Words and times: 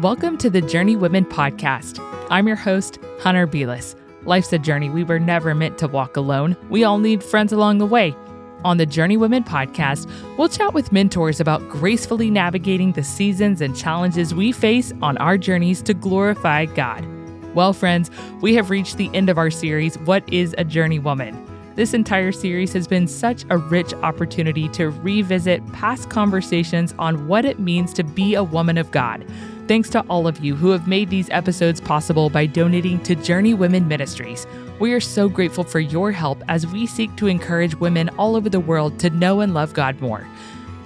Welcome 0.00 0.38
to 0.38 0.48
the 0.48 0.60
Journey 0.60 0.94
Women 0.94 1.24
podcast. 1.24 1.98
I'm 2.30 2.46
your 2.46 2.54
host, 2.54 3.00
Hunter 3.18 3.48
Beless. 3.48 3.96
Life's 4.22 4.52
a 4.52 4.58
journey 4.58 4.88
we 4.88 5.02
were 5.02 5.18
never 5.18 5.56
meant 5.56 5.76
to 5.78 5.88
walk 5.88 6.16
alone. 6.16 6.56
We 6.70 6.84
all 6.84 6.98
need 6.98 7.20
friends 7.20 7.52
along 7.52 7.78
the 7.78 7.86
way. 7.86 8.14
On 8.62 8.76
the 8.76 8.86
Journey 8.86 9.16
Women 9.16 9.42
podcast, 9.42 10.08
we'll 10.38 10.50
chat 10.50 10.72
with 10.72 10.92
mentors 10.92 11.40
about 11.40 11.68
gracefully 11.68 12.30
navigating 12.30 12.92
the 12.92 13.02
seasons 13.02 13.60
and 13.60 13.74
challenges 13.76 14.32
we 14.32 14.52
face 14.52 14.92
on 15.02 15.18
our 15.18 15.36
journeys 15.36 15.82
to 15.82 15.94
glorify 15.94 16.66
God. 16.66 17.04
Well, 17.56 17.72
friends, 17.72 18.08
we 18.40 18.54
have 18.54 18.70
reached 18.70 18.98
the 18.98 19.10
end 19.12 19.28
of 19.28 19.36
our 19.36 19.50
series, 19.50 19.98
What 19.98 20.22
is 20.32 20.54
a 20.58 20.64
Journey 20.64 21.00
Woman? 21.00 21.44
This 21.74 21.92
entire 21.92 22.30
series 22.30 22.72
has 22.72 22.86
been 22.86 23.08
such 23.08 23.44
a 23.50 23.58
rich 23.58 23.92
opportunity 23.94 24.68
to 24.68 24.90
revisit 24.90 25.66
past 25.72 26.08
conversations 26.08 26.94
on 27.00 27.26
what 27.26 27.44
it 27.44 27.58
means 27.58 27.92
to 27.94 28.04
be 28.04 28.34
a 28.34 28.44
woman 28.44 28.78
of 28.78 28.92
God 28.92 29.26
Thanks 29.68 29.90
to 29.90 30.00
all 30.08 30.26
of 30.26 30.42
you 30.42 30.56
who 30.56 30.70
have 30.70 30.88
made 30.88 31.10
these 31.10 31.28
episodes 31.28 31.78
possible 31.78 32.30
by 32.30 32.46
donating 32.46 33.02
to 33.02 33.14
Journey 33.14 33.52
Women 33.52 33.86
Ministries. 33.86 34.46
We 34.80 34.94
are 34.94 35.00
so 35.00 35.28
grateful 35.28 35.62
for 35.62 35.78
your 35.78 36.10
help 36.10 36.42
as 36.48 36.66
we 36.66 36.86
seek 36.86 37.14
to 37.16 37.26
encourage 37.26 37.74
women 37.74 38.08
all 38.16 38.34
over 38.34 38.48
the 38.48 38.60
world 38.60 38.98
to 39.00 39.10
know 39.10 39.40
and 39.40 39.52
love 39.52 39.74
God 39.74 40.00
more. 40.00 40.26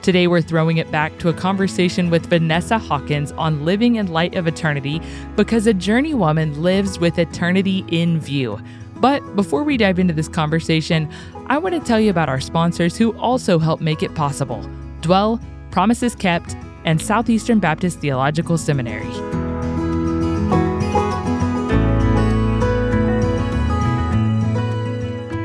Today, 0.03 0.27
we're 0.27 0.43
throwing 0.43 0.79
it 0.79 0.91
back 0.91 1.17
to 1.19 1.29
a 1.29 1.33
conversation 1.33 2.11
with 2.11 2.27
Vanessa 2.27 2.77
Hawkins 2.77 3.31
on 3.31 3.65
living 3.65 3.95
in 3.95 4.09
light 4.09 4.35
of 4.35 4.49
eternity 4.49 5.01
because 5.37 5.69
a 5.69 5.75
journey 5.75 6.13
woman 6.13 6.61
lives 6.61 6.99
with 6.99 7.21
eternity 7.21 7.85
in 7.87 8.19
view. 8.19 8.61
But 8.97 9.37
before 9.37 9.63
we 9.63 9.77
dive 9.77 10.01
into 10.01 10.13
this 10.13 10.27
conversation, 10.27 11.09
I 11.47 11.57
want 11.59 11.77
to 11.77 11.81
tell 11.81 12.01
you 12.01 12.11
about 12.11 12.29
our 12.29 12.41
sponsors 12.41 12.97
who 12.97 13.17
also 13.19 13.61
help 13.61 13.81
make 13.81 14.03
it 14.03 14.17
possible 14.17 14.69
Dwell, 15.03 15.41
Promises 15.71 16.17
Kept, 16.17 16.57
and 16.85 17.01
Southeastern 17.01 17.59
Baptist 17.59 18.01
Theological 18.01 18.59
Seminary. 18.59 19.13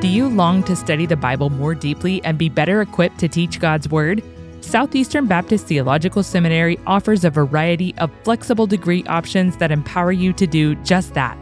Do 0.01 0.07
you 0.07 0.29
long 0.29 0.63
to 0.63 0.75
study 0.75 1.05
the 1.05 1.15
Bible 1.15 1.49
more 1.49 1.75
deeply 1.75 2.23
and 2.23 2.37
be 2.37 2.49
better 2.49 2.81
equipped 2.81 3.19
to 3.19 3.27
teach 3.27 3.59
God's 3.59 3.89
Word? 3.89 4.23
Southeastern 4.61 5.27
Baptist 5.27 5.65
Theological 5.65 6.23
Seminary 6.23 6.79
offers 6.85 7.23
a 7.23 7.29
variety 7.29 7.95
of 7.97 8.11
flexible 8.23 8.67
degree 8.67 9.03
options 9.05 9.57
that 9.57 9.71
empower 9.71 10.11
you 10.11 10.33
to 10.33 10.45
do 10.45 10.75
just 10.75 11.13
that. 11.13 11.37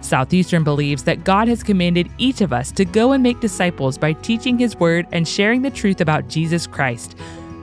Southeastern 0.00 0.64
believes 0.64 1.04
that 1.04 1.24
God 1.24 1.46
has 1.48 1.62
commanded 1.62 2.10
each 2.18 2.40
of 2.40 2.52
us 2.52 2.72
to 2.72 2.84
go 2.84 3.12
and 3.12 3.22
make 3.22 3.40
disciples 3.40 3.98
by 3.98 4.14
teaching 4.14 4.58
His 4.58 4.76
Word 4.76 5.06
and 5.12 5.28
sharing 5.28 5.62
the 5.62 5.70
truth 5.70 6.00
about 6.00 6.28
Jesus 6.28 6.66
Christ. 6.66 7.16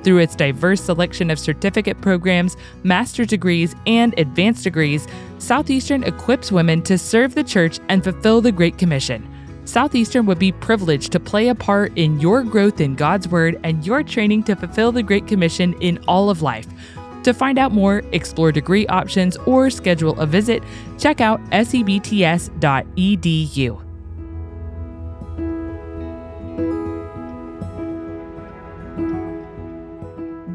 Through 0.08 0.19
its 0.19 0.38
diverse 0.38 0.81
selection 0.81 1.30
of 1.30 1.38
certificate 1.38 2.00
programs, 2.00 2.55
master's 2.83 3.27
degrees, 3.27 3.75
and 3.86 4.17
advanced 4.17 4.64
degrees, 4.64 5.05
Southeastern 5.38 6.05
equips 6.05 6.49
women 6.49 6.81
to 6.83 6.97
serve 6.97 7.36
the 7.36 7.44
church 7.44 7.81
and 7.89 8.02
fulfill 8.02 8.39
the 8.39 8.53
Great 8.53 8.77
Commission. 8.77 9.27
Southeastern 9.66 10.25
would 10.25 10.39
be 10.39 10.53
privileged 10.53 11.11
to 11.11 11.19
play 11.19 11.49
a 11.49 11.55
part 11.55 11.91
in 11.97 12.22
your 12.22 12.41
growth 12.44 12.80
in 12.80 12.95
God's 12.95 13.27
Word 13.27 13.59
and 13.66 13.86
your 13.86 14.02
training 14.02 14.44
to 14.44 14.55
fulfill 14.55 14.94
the 14.94 15.03
Great 15.03 15.27
Commission 15.27 15.73
in 15.81 16.02
all 16.08 16.30
of 16.30 16.42
life. 16.42 16.67
To 17.23 17.33
find 17.33 17.59
out 17.59 17.73
more, 17.73 18.02
explore 18.14 18.53
degree 18.53 18.88
options, 18.88 19.36
or 19.45 19.69
schedule 19.69 20.17
a 20.21 20.25
visit, 20.25 20.64
check 20.97 21.19
out 21.19 21.44
sebts.edu. 21.49 22.47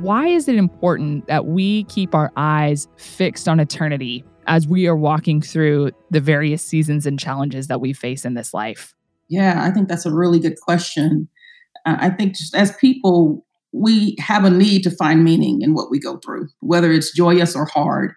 why 0.02 0.26
is 0.26 0.48
it 0.48 0.56
important 0.56 1.26
that 1.28 1.46
we 1.46 1.84
keep 1.84 2.14
our 2.14 2.32
eyes 2.36 2.88
fixed 2.96 3.48
on 3.48 3.60
eternity 3.60 4.24
as 4.48 4.66
we 4.66 4.88
are 4.88 4.96
walking 4.96 5.40
through 5.40 5.92
the 6.10 6.20
various 6.20 6.64
seasons 6.64 7.06
and 7.06 7.18
challenges 7.18 7.68
that 7.68 7.80
we 7.80 7.92
face 7.92 8.24
in 8.24 8.34
this 8.34 8.52
life? 8.52 8.94
Yeah, 9.28 9.62
I 9.64 9.70
think 9.70 9.88
that's 9.88 10.04
a 10.04 10.12
really 10.12 10.40
good 10.40 10.60
question. 10.60 11.28
I 11.86 12.10
think 12.10 12.36
just 12.36 12.54
as 12.54 12.76
people, 12.76 13.46
we 13.72 14.16
have 14.18 14.44
a 14.44 14.50
need 14.50 14.82
to 14.82 14.90
find 14.90 15.24
meaning 15.24 15.62
in 15.62 15.74
what 15.74 15.90
we 15.90 16.00
go 16.00 16.18
through, 16.18 16.48
whether 16.60 16.92
it's 16.92 17.14
joyous 17.14 17.54
or 17.54 17.64
hard. 17.64 18.12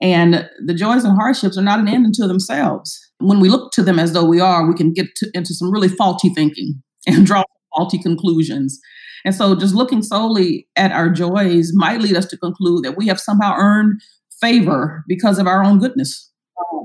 And 0.00 0.48
the 0.64 0.74
joys 0.74 1.04
and 1.04 1.16
hardships 1.16 1.58
are 1.58 1.62
not 1.62 1.80
an 1.80 1.88
end 1.88 2.06
unto 2.06 2.26
themselves. 2.26 2.98
When 3.18 3.40
we 3.40 3.50
look 3.50 3.72
to 3.72 3.82
them 3.82 3.98
as 3.98 4.12
though 4.12 4.24
we 4.24 4.40
are, 4.40 4.66
we 4.66 4.74
can 4.74 4.92
get 4.92 5.14
to, 5.16 5.30
into 5.34 5.54
some 5.54 5.70
really 5.70 5.88
faulty 5.88 6.30
thinking 6.30 6.82
and 7.06 7.26
draw 7.26 7.44
faulty 7.76 7.98
conclusions. 7.98 8.80
And 9.24 9.34
so 9.34 9.54
just 9.54 9.74
looking 9.74 10.02
solely 10.02 10.68
at 10.76 10.92
our 10.92 11.10
joys 11.10 11.72
might 11.74 12.00
lead 12.00 12.16
us 12.16 12.26
to 12.26 12.36
conclude 12.36 12.84
that 12.84 12.96
we 12.96 13.06
have 13.08 13.20
somehow 13.20 13.54
earned 13.56 14.00
favor 14.40 15.04
because 15.08 15.38
of 15.38 15.46
our 15.46 15.62
own 15.62 15.78
goodness. 15.78 16.30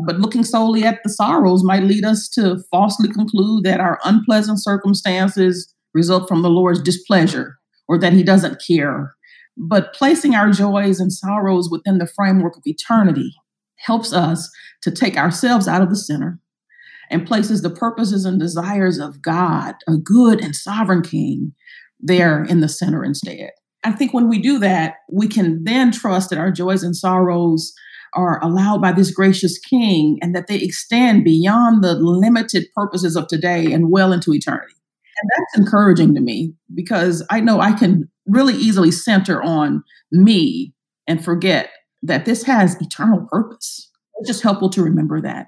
But 0.06 0.20
looking 0.20 0.44
solely 0.44 0.84
at 0.84 1.02
the 1.04 1.10
sorrows 1.10 1.64
might 1.64 1.84
lead 1.84 2.04
us 2.04 2.28
to 2.30 2.64
falsely 2.72 3.10
conclude 3.10 3.64
that 3.64 3.80
our 3.80 4.00
unpleasant 4.04 4.62
circumstances 4.62 5.74
result 5.94 6.28
from 6.28 6.42
the 6.42 6.50
Lord's 6.50 6.82
displeasure 6.82 7.58
or 7.88 8.00
that 8.00 8.14
He 8.14 8.24
doesn't 8.24 8.62
care. 8.66 9.16
But 9.56 9.94
placing 9.94 10.36
our 10.36 10.50
joys 10.52 11.00
and 11.00 11.14
sorrows 11.14 11.70
within 11.70 12.00
the 12.00 12.08
framework 12.08 12.58
of 12.58 12.64
eternity 12.66 13.34
helps 13.78 14.14
us 14.14 14.50
to 14.82 14.92
take 14.92 15.18
ourselves 15.18 15.68
out 15.68 15.82
of 15.82 15.90
the 15.90 15.96
center 15.96 16.40
and 17.10 17.28
places 17.28 17.62
the 17.62 17.70
purposes 17.70 18.26
and 18.26 18.40
desires 18.40 18.98
of 18.98 19.22
God, 19.22 19.76
a 19.88 19.98
good 19.98 20.42
and 20.42 20.56
sovereign 20.56 21.02
King, 21.02 21.54
there 22.04 22.44
in 22.44 22.60
the 22.60 22.70
center 22.70 23.04
instead. 23.04 23.50
I 23.84 23.92
think 23.92 24.14
when 24.14 24.30
we 24.30 24.40
do 24.40 24.60
that, 24.60 24.96
we 25.12 25.28
can 25.28 25.64
then 25.64 25.92
trust 25.92 26.30
that 26.30 26.40
our 26.40 26.52
joys 26.52 26.84
and 26.84 26.96
sorrows 26.96 27.74
are 28.14 28.44
allowed 28.44 28.82
by 28.82 28.92
this 28.92 29.12
gracious 29.12 29.58
King 29.58 30.20
and 30.22 30.36
that 30.36 30.48
they 30.48 30.58
extend 30.58 31.24
beyond 31.24 31.84
the 31.84 31.96
limited 31.96 32.68
purposes 32.76 33.16
of 33.16 33.28
today 33.28 33.72
and 33.74 33.92
well 33.92 34.12
into 34.12 34.34
eternity. 34.34 34.76
And 35.22 35.30
that's 35.32 35.66
encouraging 35.66 36.16
to 36.16 36.22
me 36.22 36.54
because 36.74 37.26
I 37.30 37.40
know 37.40 37.60
I 37.60 37.72
can 37.74 38.10
really 38.28 38.54
easily 38.54 38.92
center 38.92 39.42
on 39.42 39.84
me 40.12 40.74
and 41.08 41.24
forget 41.24 41.70
that 42.04 42.26
this 42.26 42.44
has 42.44 42.80
eternal 42.82 43.28
purpose. 43.30 43.90
It's 44.16 44.28
just 44.28 44.44
helpful 44.44 44.70
to 44.72 44.84
remember 44.84 45.22
that. 45.22 45.48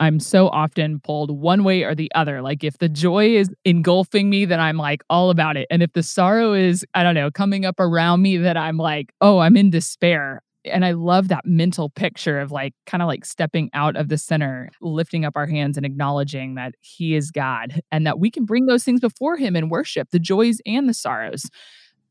I'm 0.00 0.18
so 0.18 0.48
often 0.48 1.00
pulled 1.00 1.30
one 1.30 1.62
way 1.62 1.82
or 1.84 1.94
the 1.94 2.10
other. 2.14 2.42
Like 2.42 2.64
if 2.64 2.78
the 2.78 2.88
joy 2.88 3.36
is 3.36 3.50
engulfing 3.64 4.28
me, 4.28 4.44
then 4.44 4.60
I'm 4.60 4.76
like 4.76 5.02
all 5.08 5.30
about 5.30 5.56
it. 5.56 5.66
And 5.70 5.82
if 5.82 5.92
the 5.92 6.02
sorrow 6.02 6.52
is, 6.52 6.84
I 6.94 7.02
don't 7.02 7.14
know, 7.14 7.30
coming 7.30 7.64
up 7.64 7.78
around 7.78 8.22
me, 8.22 8.36
that 8.38 8.56
I'm 8.56 8.76
like, 8.76 9.12
oh, 9.20 9.38
I'm 9.38 9.56
in 9.56 9.70
despair. 9.70 10.42
And 10.64 10.84
I 10.84 10.92
love 10.92 11.28
that 11.28 11.44
mental 11.44 11.90
picture 11.90 12.40
of 12.40 12.50
like 12.50 12.72
kind 12.86 13.02
of 13.02 13.06
like 13.06 13.24
stepping 13.24 13.70
out 13.74 13.96
of 13.96 14.08
the 14.08 14.18
center, 14.18 14.70
lifting 14.80 15.24
up 15.24 15.36
our 15.36 15.46
hands 15.46 15.76
and 15.76 15.84
acknowledging 15.86 16.54
that 16.54 16.74
He 16.80 17.14
is 17.14 17.30
God 17.30 17.80
and 17.92 18.06
that 18.06 18.18
we 18.18 18.30
can 18.30 18.44
bring 18.44 18.66
those 18.66 18.82
things 18.82 19.00
before 19.00 19.36
Him 19.36 19.54
and 19.54 19.70
worship 19.70 20.08
the 20.10 20.18
joys 20.18 20.58
and 20.66 20.88
the 20.88 20.94
sorrows. 20.94 21.44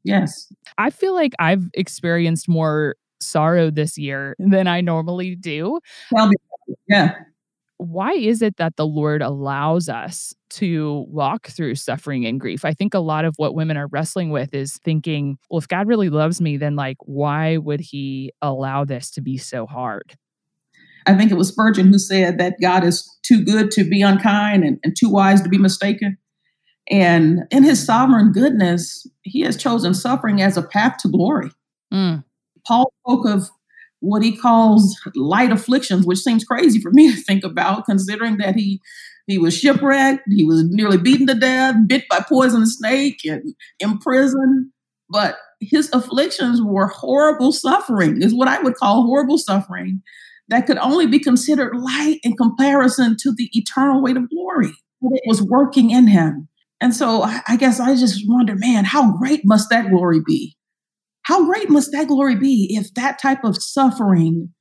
Yes. 0.04 0.54
I 0.78 0.90
feel 0.90 1.16
like 1.16 1.34
I've 1.40 1.70
experienced 1.74 2.48
more 2.48 2.96
sorrow 3.20 3.72
this 3.72 3.98
year 3.98 4.36
than 4.38 4.68
I 4.68 4.82
normally 4.82 5.36
do. 5.36 5.80
Well, 6.12 6.30
yeah 6.88 7.16
why 7.84 8.14
is 8.14 8.42
it 8.42 8.58
that 8.58 8.78
the 8.78 8.86
Lord 8.86 9.22
allows 9.22 9.90
us 9.90 10.34
to 10.52 11.06
walk 11.10 11.48
through 11.48 11.76
suffering 11.76 12.26
and 12.26 12.40
grief? 12.40 12.64
I 12.64 12.74
think 12.74 12.94
a 12.94 13.00
lot 13.00 13.26
of 13.26 13.34
what 13.38 13.56
women 13.56 13.76
are 13.76 13.88
wrestling 13.88 14.30
with 14.30 14.54
is 14.54 14.80
thinking, 14.86 15.38
well, 15.50 15.60
if 15.60 15.68
God 15.68 15.88
really 15.88 16.10
loves 16.10 16.40
me, 16.40 16.56
then 16.58 16.76
like, 16.76 16.98
why 17.02 17.58
would 17.58 17.82
he 17.82 18.32
allow 18.42 18.86
this 18.86 19.12
to 19.12 19.22
be 19.22 19.38
so 19.38 19.66
hard? 19.66 20.16
I 21.06 21.16
think 21.16 21.32
it 21.32 21.38
was 21.38 21.50
Spurgeon 21.50 21.88
who 21.88 22.00
said 22.00 22.38
that 22.38 22.56
God 22.62 22.86
is 22.86 23.10
too 23.24 23.44
good 23.44 23.70
to 23.72 23.84
be 23.84 24.02
unkind 24.02 24.64
and, 24.64 24.80
and 24.84 24.96
too 24.98 25.10
wise 25.10 25.42
to 25.42 25.50
be 25.50 25.58
mistaken. 25.58 26.18
And 26.90 27.42
in 27.52 27.64
his 27.64 27.86
sovereign 27.86 28.32
goodness, 28.32 29.06
he 29.24 29.42
has 29.42 29.58
chosen 29.58 29.94
suffering 29.94 30.42
as 30.42 30.56
a 30.56 30.64
path 30.64 30.98
to 31.00 31.10
glory. 31.10 31.52
Mm. 31.94 32.24
Paul 32.66 32.94
spoke 33.02 33.28
of 33.28 33.50
what 34.04 34.22
he 34.22 34.36
calls 34.36 35.00
light 35.16 35.52
afflictions, 35.52 36.06
which 36.06 36.20
seems 36.20 36.44
crazy 36.44 36.80
for 36.80 36.92
me 36.92 37.10
to 37.10 37.22
think 37.22 37.44
about, 37.44 37.86
considering 37.86 38.38
that 38.38 38.56
he 38.56 38.82
he 39.26 39.38
was 39.38 39.58
shipwrecked, 39.58 40.24
he 40.28 40.44
was 40.44 40.66
nearly 40.70 40.98
beaten 40.98 41.26
to 41.28 41.34
death, 41.34 41.76
bit 41.88 42.04
by 42.10 42.20
poisonous 42.28 42.76
snake, 42.76 43.22
and 43.24 43.56
imprisoned. 43.80 44.70
But 45.10 45.38
his 45.62 45.90
afflictions 45.94 46.62
were 46.62 46.88
horrible 46.88 47.54
suffering, 47.54 48.22
is 48.22 48.34
what 48.34 48.50
I 48.50 48.62
would 48.62 48.76
call 48.76 49.04
horrible 49.04 49.38
suffering 49.38 50.02
that 50.50 50.68
could 50.68 50.78
only 50.78 51.08
be 51.08 51.20
considered 51.20 51.74
light 51.74 52.20
in 52.24 52.36
comparison 52.36 53.16
to 53.22 53.34
the 53.34 53.50
eternal 53.54 54.04
weight 54.04 54.18
of 54.18 54.30
glory 54.30 54.74
that 55.02 55.22
was 55.26 55.42
working 55.42 55.92
in 55.92 56.08
him. 56.08 56.50
And 56.82 56.94
so 56.94 57.22
I 57.24 57.56
guess 57.58 57.80
I 57.80 57.96
just 57.96 58.28
wonder, 58.28 58.56
man, 58.58 58.84
how 58.84 59.16
great 59.18 59.44
must 59.46 59.70
that 59.70 59.90
glory 59.90 60.20
be? 60.26 60.58
How 61.24 61.46
great 61.46 61.70
must 61.70 61.92
that 61.92 62.08
glory 62.08 62.36
be 62.36 62.68
if 62.72 62.94
that 62.96 63.20
type 63.20 63.44
of 63.44 63.62
suffering 63.62 64.54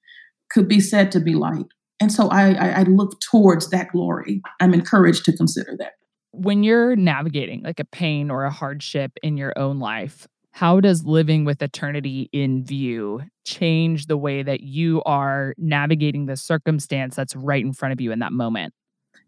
could 0.50 0.68
be 0.68 0.80
said 0.80 1.10
to 1.12 1.20
be 1.20 1.34
light? 1.34 1.66
And 2.00 2.10
so 2.10 2.28
I, 2.28 2.52
I, 2.54 2.68
I 2.80 2.82
look 2.84 3.20
towards 3.20 3.70
that 3.70 3.92
glory. 3.92 4.42
I'm 4.60 4.74
encouraged 4.74 5.24
to 5.26 5.36
consider 5.36 5.76
that. 5.78 5.92
When 6.32 6.62
you're 6.62 6.96
navigating 6.96 7.62
like 7.62 7.78
a 7.78 7.84
pain 7.84 8.30
or 8.30 8.44
a 8.44 8.50
hardship 8.50 9.12
in 9.22 9.36
your 9.36 9.52
own 9.56 9.78
life, 9.78 10.26
how 10.52 10.80
does 10.80 11.04
living 11.04 11.44
with 11.44 11.62
eternity 11.62 12.28
in 12.32 12.64
view 12.64 13.22
change 13.44 14.06
the 14.06 14.16
way 14.16 14.42
that 14.42 14.60
you 14.60 15.02
are 15.04 15.54
navigating 15.58 16.26
the 16.26 16.36
circumstance 16.36 17.16
that's 17.16 17.34
right 17.34 17.64
in 17.64 17.72
front 17.72 17.92
of 17.92 18.00
you 18.00 18.12
in 18.12 18.18
that 18.20 18.32
moment? 18.32 18.74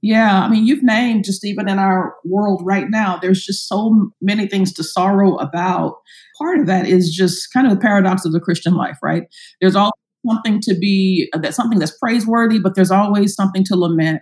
Yeah, 0.02 0.42
I 0.44 0.50
mean, 0.50 0.66
you've 0.66 0.82
named 0.82 1.24
just 1.24 1.44
even 1.46 1.68
in 1.68 1.78
our 1.78 2.14
world 2.24 2.60
right 2.64 2.90
now, 2.90 3.16
there's 3.16 3.44
just 3.44 3.68
so 3.68 4.10
many 4.20 4.46
things 4.46 4.72
to 4.74 4.84
sorrow 4.84 5.36
about. 5.36 5.94
Part 6.38 6.58
of 6.60 6.66
that 6.66 6.86
is 6.86 7.10
just 7.10 7.52
kind 7.54 7.66
of 7.66 7.72
the 7.72 7.80
paradox 7.80 8.26
of 8.26 8.32
the 8.32 8.40
Christian 8.40 8.74
life, 8.74 8.98
right? 9.02 9.22
There's 9.62 9.76
always 9.76 9.92
something 10.28 10.60
to 10.60 10.74
be 10.74 11.30
uh, 11.32 11.38
that 11.38 11.54
something 11.54 11.78
that's 11.78 11.96
praiseworthy, 11.98 12.58
but 12.58 12.74
there's 12.74 12.90
always 12.90 13.34
something 13.34 13.64
to 13.64 13.76
lament. 13.76 14.20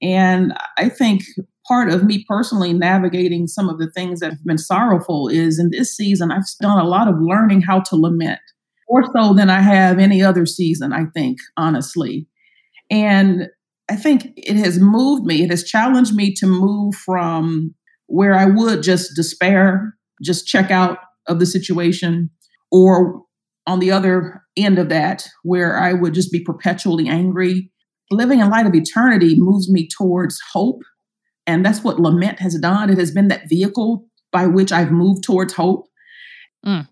And 0.00 0.54
I 0.78 0.88
think 0.88 1.22
part 1.68 1.90
of 1.90 2.04
me 2.04 2.24
personally 2.26 2.72
navigating 2.72 3.46
some 3.46 3.68
of 3.68 3.78
the 3.78 3.90
things 3.90 4.20
that 4.20 4.30
have 4.30 4.44
been 4.44 4.58
sorrowful 4.58 5.28
is 5.28 5.58
in 5.58 5.70
this 5.70 5.94
season, 5.94 6.30
I've 6.32 6.44
done 6.60 6.78
a 6.78 6.88
lot 6.88 7.08
of 7.08 7.16
learning 7.20 7.60
how 7.60 7.80
to 7.80 7.96
lament, 7.96 8.40
more 8.88 9.04
so 9.14 9.34
than 9.34 9.50
I 9.50 9.60
have 9.60 9.98
any 9.98 10.22
other 10.22 10.46
season, 10.46 10.92
I 10.94 11.04
think, 11.14 11.38
honestly. 11.58 12.26
And 12.90 13.48
I 13.90 13.96
think 13.96 14.32
it 14.36 14.56
has 14.56 14.78
moved 14.78 15.24
me, 15.24 15.42
it 15.42 15.50
has 15.50 15.64
challenged 15.64 16.14
me 16.14 16.32
to 16.34 16.46
move 16.46 16.94
from 16.94 17.74
where 18.06 18.34
I 18.34 18.46
would 18.46 18.82
just 18.82 19.14
despair, 19.16 19.94
just 20.22 20.46
check 20.46 20.70
out 20.70 20.98
of 21.26 21.38
the 21.38 21.46
situation, 21.46 22.30
or 22.70 23.22
on 23.66 23.80
the 23.80 23.90
other 23.90 24.42
end 24.56 24.78
of 24.78 24.88
that, 24.88 25.26
where 25.42 25.76
I 25.78 25.92
would 25.92 26.14
just 26.14 26.32
be 26.32 26.40
perpetually 26.40 27.08
angry 27.08 27.70
living 28.10 28.40
in 28.40 28.50
light 28.50 28.66
of 28.66 28.74
eternity 28.74 29.36
moves 29.38 29.70
me 29.70 29.88
towards 29.88 30.40
hope. 30.52 30.82
And 31.46 31.64
that's 31.64 31.82
what 31.82 32.00
lament 32.00 32.40
has 32.40 32.58
done. 32.58 32.90
It 32.90 32.98
has 32.98 33.10
been 33.10 33.28
that 33.28 33.48
vehicle 33.48 34.04
by 34.32 34.46
which 34.46 34.72
I've 34.72 34.92
moved 34.92 35.24
towards 35.24 35.54
hope. 35.54 35.86
Mm. 36.66 36.88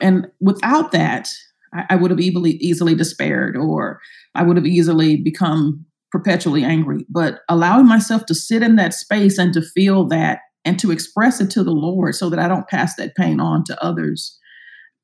And 0.00 0.26
without 0.40 0.92
that, 0.92 1.28
I, 1.74 1.86
I 1.90 1.96
would 1.96 2.10
have 2.10 2.20
easily, 2.20 2.52
easily 2.52 2.94
despaired 2.94 3.56
or 3.56 4.00
I 4.34 4.42
would 4.42 4.56
have 4.56 4.66
easily 4.66 5.16
become 5.16 5.84
perpetually 6.10 6.64
angry. 6.64 7.04
But 7.08 7.40
allowing 7.48 7.86
myself 7.86 8.26
to 8.26 8.34
sit 8.34 8.62
in 8.62 8.76
that 8.76 8.94
space 8.94 9.38
and 9.38 9.52
to 9.54 9.62
feel 9.62 10.06
that 10.08 10.40
and 10.64 10.78
to 10.80 10.90
express 10.90 11.40
it 11.40 11.50
to 11.50 11.64
the 11.64 11.70
Lord 11.70 12.14
so 12.14 12.28
that 12.30 12.38
I 12.38 12.48
don't 12.48 12.68
pass 12.68 12.96
that 12.96 13.16
pain 13.16 13.40
on 13.40 13.64
to 13.64 13.84
others, 13.84 14.38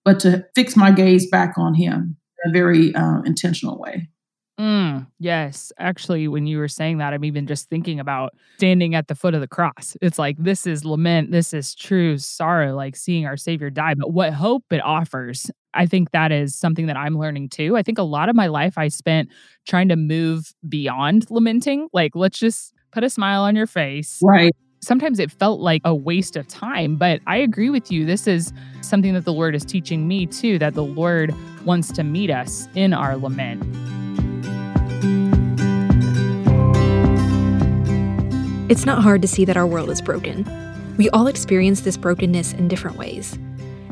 but 0.05 0.21
to 0.21 0.45
fix 0.55 0.77
my 0.77 0.91
gaze 0.91 1.29
back 1.31 1.55
on 1.57 1.75
Him 1.75 2.17
in 2.45 2.51
a 2.51 2.53
very 2.53 2.95
uh, 2.95 3.23
intentional 3.25 3.79
way. 3.79 4.09
Mm, 4.59 5.09
yes. 5.19 5.73
Actually, 5.79 6.29
when 6.29 6.47
you 6.47 6.59
were 6.59 6.69
saying 6.69 6.99
that, 6.99 7.13
I'm 7.13 7.25
even 7.25 7.47
just 7.47 7.69
thinking 7.69 7.99
about 7.99 8.35
standing 8.57 8.95
at 8.95 9.09
the 9.09 9.15
foot 9.15 9.35
of 9.35 9.41
the 9.41 9.49
cross. 9.49 9.97
It's 10.01 10.19
like, 10.19 10.37
this 10.39 10.67
is 10.67 10.85
lament. 10.85 11.33
This 11.33 11.53
is 11.53 11.75
true 11.75 12.19
sorrow, 12.19 12.75
like 12.75 12.95
seeing 12.95 13.27
our 13.27 13.37
Savior 13.37 13.69
die. 13.71 13.95
But 13.95 14.13
what 14.13 14.33
hope 14.33 14.65
it 14.71 14.81
offers, 14.85 15.51
I 15.75 15.87
think 15.87 16.13
that 16.13 16.31
is 16.31 16.55
something 16.55 16.87
that 16.87 16.97
I'm 16.97 17.19
learning 17.19 17.49
too. 17.49 17.77
I 17.77 17.83
think 17.83 17.99
a 17.99 18.05
lot 18.05 18.29
of 18.29 18.37
my 18.37 18.47
life 18.47 18.79
I 18.79 18.89
spent 18.89 19.29
trying 19.67 19.89
to 19.89 19.97
move 19.97 20.55
beyond 20.69 21.31
lamenting. 21.31 21.89
Like, 21.93 22.13
let's 22.15 22.39
just 22.39 22.73
put 22.93 23.03
a 23.03 23.11
smile 23.11 23.43
on 23.43 23.57
your 23.57 23.67
face. 23.67 24.21
Right. 24.23 24.55
Sometimes 24.81 25.19
it 25.19 25.33
felt 25.33 25.61
like 25.61 25.81
a 25.85 25.95
waste 25.95 26.37
of 26.37 26.47
time, 26.47 26.97
but 26.97 27.21
I 27.27 27.39
agree 27.39 27.71
with 27.71 27.91
you. 27.91 28.05
This 28.05 28.27
is 28.27 28.53
something 28.83 29.15
that 29.15 29.25
the 29.25 29.33
Lord 29.33 29.55
is 29.55 29.65
teaching 29.65 30.07
me 30.07 30.27
too, 30.27 30.59
that 30.59 30.75
the 30.75 30.85
Lord 30.85 31.35
wants 31.65 31.91
to 31.93 32.05
meet 32.05 32.31
us 32.31 32.69
in 32.75 32.93
our 32.93 33.17
lament. 33.17 33.63
It's 38.67 38.87
not 38.87 39.03
hard 39.03 39.21
to 39.21 39.29
see 39.29 39.45
that 39.45 39.59
our 39.59 39.67
world 39.67 39.91
is 39.91 40.01
broken. 40.01 40.47
We 40.97 41.11
all 41.11 41.27
experience 41.27 41.83
this 41.83 41.99
brokenness 41.99 42.55
in 42.55 42.67
different 42.67 42.97
ways. 42.97 43.39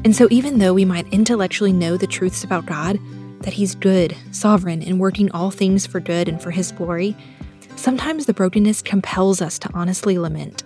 And 0.03 0.17
so, 0.17 0.29
even 0.31 0.59
though 0.59 0.73
we 0.73 0.87
might 0.87 1.13
intellectually 1.13 1.75
know 1.75 1.99
the 1.99 2.07
truths 2.07 2.43
about 2.43 2.65
God, 2.65 2.99
that 3.41 3.53
He's 3.53 3.75
good, 3.75 4.17
sovereign, 4.31 4.83
and 4.83 4.99
working 4.99 5.31
all 5.33 5.51
things 5.51 5.87
for 5.87 6.01
good 6.01 6.27
and 6.27 6.41
for 6.41 6.51
His 6.51 6.73
glory, 6.73 7.15
sometimes 7.77 8.25
the 8.25 8.33
brokenness 8.33 8.81
compels 8.81 9.43
us 9.43 9.59
to 9.59 9.71
honestly 9.75 10.19
lament. 10.19 10.63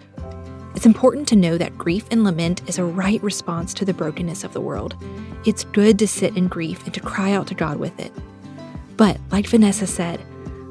It's 0.76 0.86
important 0.86 1.26
to 1.28 1.36
know 1.36 1.58
that 1.58 1.76
grief 1.76 2.04
and 2.12 2.22
lament 2.22 2.62
is 2.68 2.78
a 2.78 2.84
right 2.84 3.20
response 3.24 3.74
to 3.74 3.84
the 3.84 3.94
brokenness 3.94 4.44
of 4.44 4.52
the 4.52 4.60
world. 4.60 4.94
It's 5.44 5.64
good 5.64 5.98
to 5.98 6.06
sit 6.06 6.36
in 6.36 6.46
grief 6.46 6.84
and 6.84 6.94
to 6.94 7.00
cry 7.00 7.32
out 7.32 7.48
to 7.48 7.54
God 7.54 7.78
with 7.78 7.98
it. 7.98 8.12
But, 8.96 9.18
like 9.32 9.48
Vanessa 9.48 9.88
said, 9.88 10.20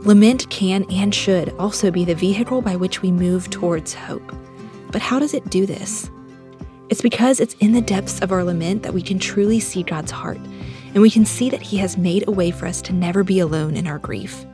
Lament 0.05 0.47
can 0.51 0.85
and 0.91 1.15
should 1.15 1.49
also 1.57 1.89
be 1.89 2.05
the 2.05 2.13
vehicle 2.13 2.61
by 2.61 2.75
which 2.75 3.01
we 3.01 3.11
move 3.11 3.49
towards 3.49 3.95
hope. 3.95 4.35
But 4.91 5.01
how 5.01 5.17
does 5.17 5.33
it 5.33 5.49
do 5.49 5.65
this? 5.65 6.11
It's 6.89 7.01
because 7.01 7.39
it's 7.39 7.55
in 7.55 7.71
the 7.71 7.81
depths 7.81 8.21
of 8.21 8.31
our 8.31 8.43
lament 8.43 8.83
that 8.83 8.93
we 8.93 9.01
can 9.01 9.17
truly 9.17 9.59
see 9.59 9.81
God's 9.81 10.11
heart, 10.11 10.37
and 10.93 11.01
we 11.01 11.09
can 11.09 11.25
see 11.25 11.49
that 11.49 11.63
He 11.63 11.77
has 11.77 11.97
made 11.97 12.27
a 12.27 12.31
way 12.31 12.51
for 12.51 12.67
us 12.67 12.83
to 12.83 12.93
never 12.93 13.23
be 13.23 13.39
alone 13.39 13.75
in 13.75 13.87
our 13.87 13.97
grief. 13.97 14.45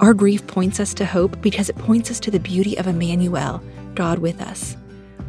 Our 0.00 0.12
grief 0.12 0.46
points 0.46 0.78
us 0.78 0.92
to 0.94 1.06
hope 1.06 1.40
because 1.40 1.70
it 1.70 1.78
points 1.78 2.10
us 2.10 2.20
to 2.20 2.30
the 2.30 2.38
beauty 2.38 2.76
of 2.76 2.86
Emmanuel, 2.86 3.62
God 3.94 4.18
with 4.18 4.42
us. 4.42 4.76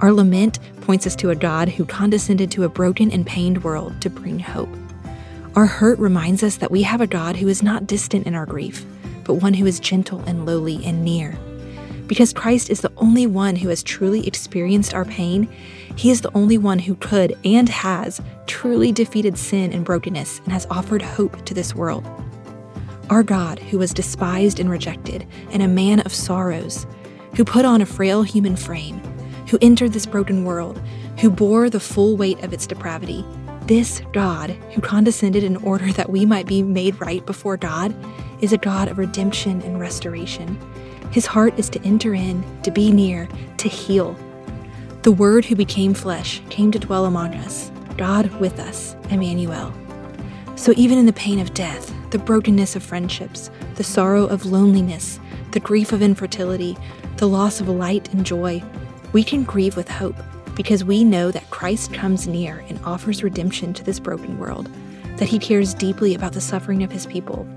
Our 0.02 0.12
lament 0.12 0.60
points 0.82 1.08
us 1.08 1.16
to 1.18 1.30
a 1.30 1.36
God 1.36 1.70
who 1.70 1.86
condescended 1.86 2.52
to 2.52 2.66
a 2.66 2.70
broken 2.70 3.12
and 3.12 3.26
pained 3.26 3.64
world 3.64 4.02
to 4.02 4.10
bring 4.10 4.40
hope. 4.40 4.76
Our 5.56 5.68
hurt 5.68 6.00
reminds 6.00 6.44
us 6.44 6.58
that 6.58 6.72
we 6.72 6.82
have 6.82 7.00
a 7.00 7.08
God 7.08 7.38
who 7.38 7.48
is 7.48 7.64
not 7.64 7.88
distant 7.88 8.28
in 8.28 8.36
our 8.36 8.46
grief, 8.46 8.86
but 9.24 9.36
one 9.36 9.54
who 9.54 9.66
is 9.66 9.80
gentle 9.80 10.22
and 10.22 10.46
lowly 10.46 10.84
and 10.86 11.04
near. 11.04 11.38
Because 12.08 12.34
Christ 12.34 12.70
is 12.70 12.82
the 12.82 12.92
only 12.98 13.26
one 13.26 13.56
who 13.56 13.70
has 13.70 13.82
truly 13.82 14.28
experienced 14.28 14.94
our 14.94 15.06
pain, 15.06 15.50
he 15.96 16.12
is 16.12 16.22
the 16.22 16.36
only 16.36 16.58
one 16.58 16.80
who 16.80 16.96
could 16.96 17.36
and 17.46 17.70
has 17.70 18.22
truly 18.46 18.92
defeated 18.92 19.38
sin 19.38 19.72
and 19.72 19.86
brokenness 19.86 20.40
and 20.44 20.52
has 20.52 20.68
offered 20.70 21.02
hope 21.02 21.46
to 21.46 21.54
this 21.54 21.74
world. 21.74 22.06
Our 23.10 23.24
God, 23.24 23.60
who 23.60 23.78
was 23.78 23.94
despised 23.94 24.60
and 24.60 24.70
rejected, 24.70 25.26
and 25.52 25.62
a 25.62 25.68
man 25.68 26.02
of 26.02 26.14
sorrows, 26.14 26.86
who 27.36 27.46
put 27.46 27.66
on 27.66 27.82
a 27.82 27.86
frail 27.86 28.24
human 28.24 28.56
frame, 28.56 29.00
who 29.48 29.58
entered 29.62 29.94
this 29.94 30.06
broken 30.06 30.46
world, 30.46 30.82
who 31.20 31.30
bore 31.30 31.70
the 31.70 31.80
full 31.80 32.18
weight 32.18 32.42
of 32.44 32.54
its 32.54 32.66
depravity, 32.66 33.26
this 33.68 34.02
God, 34.12 34.52
who 34.74 34.82
condescended 34.82 35.44
in 35.44 35.58
order 35.58 35.92
that 35.94 36.10
we 36.10 36.26
might 36.26 36.46
be 36.46 36.62
made 36.62 37.00
right 37.00 37.26
before 37.26 37.58
God, 37.58 37.96
is 38.42 38.54
a 38.54 38.58
God 38.58 38.88
of 38.88 38.98
redemption 38.98 39.62
and 39.62 39.80
restoration. 39.80 40.58
His 41.12 41.26
heart 41.26 41.58
is 41.58 41.70
to 41.70 41.82
enter 41.84 42.14
in, 42.14 42.44
to 42.64 42.72
be 42.72 42.92
near, 42.92 43.28
to 43.58 43.70
heal. 43.70 44.18
The 45.04 45.12
Word 45.12 45.46
who 45.46 45.56
became 45.56 45.94
flesh 45.94 46.42
came 46.50 46.72
to 46.72 46.80
dwell 46.80 47.06
among 47.06 47.34
us, 47.36 47.72
God 47.98 48.32
with 48.40 48.60
us, 48.60 48.96
Emmanuel. 49.10 49.74
So 50.56 50.74
even 50.76 50.98
in 50.98 51.06
the 51.06 51.14
pain 51.14 51.40
of 51.40 51.54
death, 51.54 51.94
the 52.12 52.20
brokenness 52.20 52.76
of 52.76 52.84
friendships, 52.84 53.50
the 53.76 53.84
sorrow 53.84 54.26
of 54.26 54.46
loneliness, 54.46 55.20
the 55.52 55.60
grief 55.60 55.92
of 55.92 56.02
infertility, 56.02 56.78
the 57.18 57.28
loss 57.28 57.62
of 57.62 57.70
light 57.70 58.12
and 58.14 58.26
joy, 58.26 58.64
we 59.14 59.24
can 59.24 59.44
grieve 59.44 59.76
with 59.76 59.90
hope 59.90 60.16
because 60.56 60.84
we 60.84 61.04
know 61.04 61.32
that 61.32 61.50
Christ 61.50 61.94
comes 61.94 62.28
near 62.28 62.64
and 62.70 62.80
offers 62.86 63.24
redemption 63.24 63.74
to 63.74 63.84
this 63.84 64.00
broken 64.00 64.38
world, 64.40 64.70
that 65.18 65.28
he 65.28 65.40
cares 65.40 65.74
deeply 65.74 66.16
about 66.16 66.34
the 66.34 66.42
suffering 66.42 66.84
of 66.84 66.92
his 66.92 67.06
people, 67.06 67.48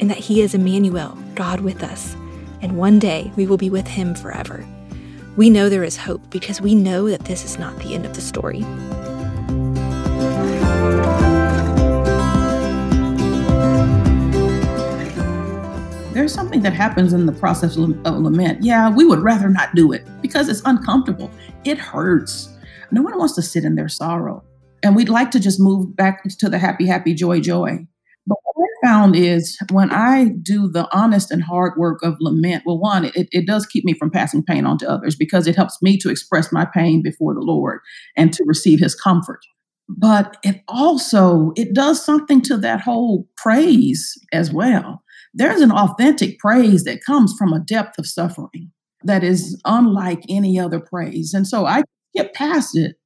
and 0.00 0.10
that 0.10 0.18
He 0.18 0.40
is 0.40 0.54
Emmanuel, 0.54 1.16
God 1.34 1.60
with 1.60 1.82
us, 1.82 2.14
and 2.62 2.76
one 2.76 2.98
day 2.98 3.30
we 3.36 3.46
will 3.46 3.58
be 3.58 3.70
with 3.70 3.86
Him 3.86 4.14
forever. 4.14 4.66
We 5.36 5.50
know 5.50 5.68
there 5.68 5.84
is 5.84 5.96
hope 5.96 6.22
because 6.30 6.60
we 6.60 6.74
know 6.74 7.08
that 7.08 7.26
this 7.26 7.44
is 7.44 7.58
not 7.58 7.78
the 7.78 7.94
end 7.94 8.04
of 8.06 8.14
the 8.14 8.20
story. 8.20 8.64
There's 16.12 16.34
something 16.34 16.62
that 16.62 16.72
happens 16.72 17.12
in 17.12 17.26
the 17.26 17.32
process 17.32 17.76
of 17.76 18.04
lament. 18.04 18.64
Yeah, 18.64 18.90
we 18.90 19.04
would 19.04 19.20
rather 19.20 19.48
not 19.48 19.76
do 19.76 19.92
it 19.92 20.04
because 20.20 20.48
it's 20.48 20.60
uncomfortable. 20.64 21.30
It 21.64 21.78
hurts. 21.78 22.52
No 22.90 23.00
one 23.00 23.16
wants 23.16 23.36
to 23.36 23.42
sit 23.42 23.62
in 23.64 23.76
their 23.76 23.88
sorrow. 23.88 24.42
And 24.82 24.96
we'd 24.96 25.08
like 25.08 25.30
to 25.30 25.40
just 25.40 25.60
move 25.60 25.94
back 25.94 26.24
to 26.24 26.48
the 26.48 26.58
happy, 26.58 26.84
happy, 26.84 27.14
joy, 27.14 27.38
joy. 27.38 27.86
But 28.26 28.38
what 28.42 28.66
I 28.66 28.86
found 28.88 29.14
is 29.14 29.56
when 29.70 29.92
I 29.92 30.30
do 30.42 30.68
the 30.68 30.88
honest 30.92 31.30
and 31.30 31.44
hard 31.44 31.78
work 31.78 32.02
of 32.02 32.16
lament, 32.18 32.64
well, 32.66 32.80
one, 32.80 33.04
it, 33.04 33.28
it 33.30 33.46
does 33.46 33.64
keep 33.64 33.84
me 33.84 33.94
from 33.94 34.10
passing 34.10 34.42
pain 34.42 34.66
on 34.66 34.78
to 34.78 34.90
others 34.90 35.14
because 35.14 35.46
it 35.46 35.54
helps 35.54 35.80
me 35.80 35.96
to 35.98 36.10
express 36.10 36.50
my 36.50 36.64
pain 36.64 37.02
before 37.02 37.34
the 37.34 37.40
Lord 37.40 37.78
and 38.16 38.32
to 38.32 38.44
receive 38.48 38.80
his 38.80 38.96
comfort. 38.96 39.40
But 39.88 40.38
it 40.42 40.62
also 40.66 41.52
it 41.56 41.72
does 41.72 42.04
something 42.04 42.42
to 42.42 42.56
that 42.58 42.80
whole 42.80 43.28
praise 43.36 44.18
as 44.32 44.52
well. 44.52 45.04
There's 45.34 45.60
an 45.60 45.72
authentic 45.72 46.38
praise 46.38 46.84
that 46.84 47.04
comes 47.04 47.34
from 47.38 47.52
a 47.52 47.60
depth 47.60 47.98
of 47.98 48.06
suffering 48.06 48.72
that 49.04 49.24
is 49.24 49.60
unlike 49.64 50.22
any 50.28 50.58
other 50.58 50.80
praise. 50.80 51.32
And 51.34 51.46
so 51.46 51.66
I 51.66 51.82
get 52.14 52.34
past 52.34 52.76
it 52.76 52.96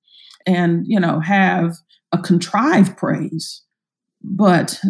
and, 0.46 0.84
you 0.86 0.98
know, 1.00 1.20
have 1.20 1.74
a 2.12 2.18
contrived 2.18 2.96
praise 2.96 3.62
But 4.26 4.80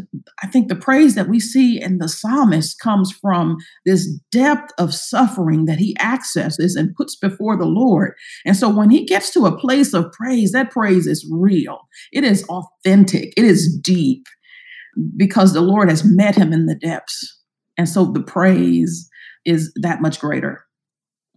I 0.43 0.47
think 0.47 0.69
the 0.69 0.77
praise 0.77 1.17
that 1.17 1.29
we 1.29 1.41
see 1.41 1.81
in 1.83 1.99
the 1.99 2.09
psalmist 2.09 2.79
comes 2.79 3.13
from 3.13 3.57
this 3.85 4.09
depth 4.31 4.73
of 4.79 4.95
suffering 4.95 5.65
that 5.65 5.79
he 5.79 5.99
accesses 5.99 6.77
and 6.77 6.95
puts 6.95 7.17
before 7.17 7.57
the 7.57 7.67
Lord. 7.67 8.13
And 8.47 8.57
so 8.57 8.69
when 8.69 8.91
he 8.91 9.05
gets 9.05 9.31
to 9.33 9.47
a 9.47 9.59
place 9.59 9.93
of 9.93 10.13
praise, 10.13 10.53
that 10.53 10.71
praise 10.71 11.09
is 11.09 11.29
real, 11.33 11.81
it 12.13 12.23
is 12.23 12.45
authentic, 12.45 13.35
it 13.37 13.45
is 13.45 13.77
deep 13.83 14.25
because 15.17 15.53
the 15.53 15.61
Lord 15.61 15.89
has 15.89 16.05
met 16.05 16.35
him 16.35 16.53
in 16.53 16.67
the 16.67 16.75
depths. 16.75 17.41
And 17.77 17.89
so 17.89 18.05
the 18.05 18.23
praise 18.23 19.09
is 19.45 19.73
that 19.83 20.01
much 20.01 20.21
greater. 20.21 20.65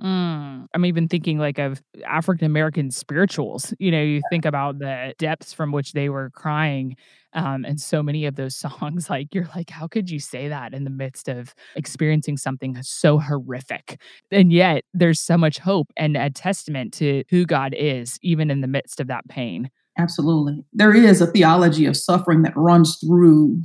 Mm, 0.02 0.68
I'm 0.76 0.86
even 0.86 1.08
thinking 1.08 1.40
like 1.40 1.58
of 1.58 1.82
African 2.06 2.46
American 2.46 2.92
spirituals. 2.92 3.74
You 3.80 3.90
know, 3.90 4.02
you 4.02 4.22
think 4.30 4.46
about 4.46 4.78
the 4.78 5.16
depths 5.18 5.54
from 5.54 5.72
which 5.72 5.94
they 5.94 6.10
were 6.10 6.30
crying. 6.30 6.96
Um, 7.34 7.66
and 7.66 7.82
so 7.82 8.04
many 8.04 8.26
of 8.26 8.36
those 8.36 8.56
songs, 8.80 9.10
like 9.10 9.34
you're 9.34 9.50
like, 9.56 9.72
how 9.72 9.88
could 9.88 10.10
you 10.10 10.20
say 10.20 10.48
that 10.50 10.74
in 10.74 10.84
the 10.84 10.92
midst 10.92 11.28
of 11.28 11.56
experiencing 11.76 12.38
something 12.38 12.78
so 12.84 13.18
horrific? 13.18 14.00
And 14.32 14.52
yet 14.52 14.84
there's 14.94 15.20
so 15.20 15.38
much 15.38 15.58
hope 15.58 15.88
and 15.98 16.16
a 16.16 16.30
testament 16.30 16.94
to 16.96 17.24
who 17.30 17.46
God 17.46 17.74
is, 17.76 18.20
even 18.22 18.52
in 18.52 18.62
the 18.62 18.68
midst 18.68 19.00
of 19.00 19.08
that 19.08 19.28
pain. 19.28 19.72
Absolutely. 19.98 20.64
There 20.74 20.94
is 20.94 21.22
a 21.22 21.28
theology 21.28 21.86
of 21.86 21.98
suffering 21.98 22.44
that 22.44 22.56
runs 22.56 22.98
through 23.00 23.62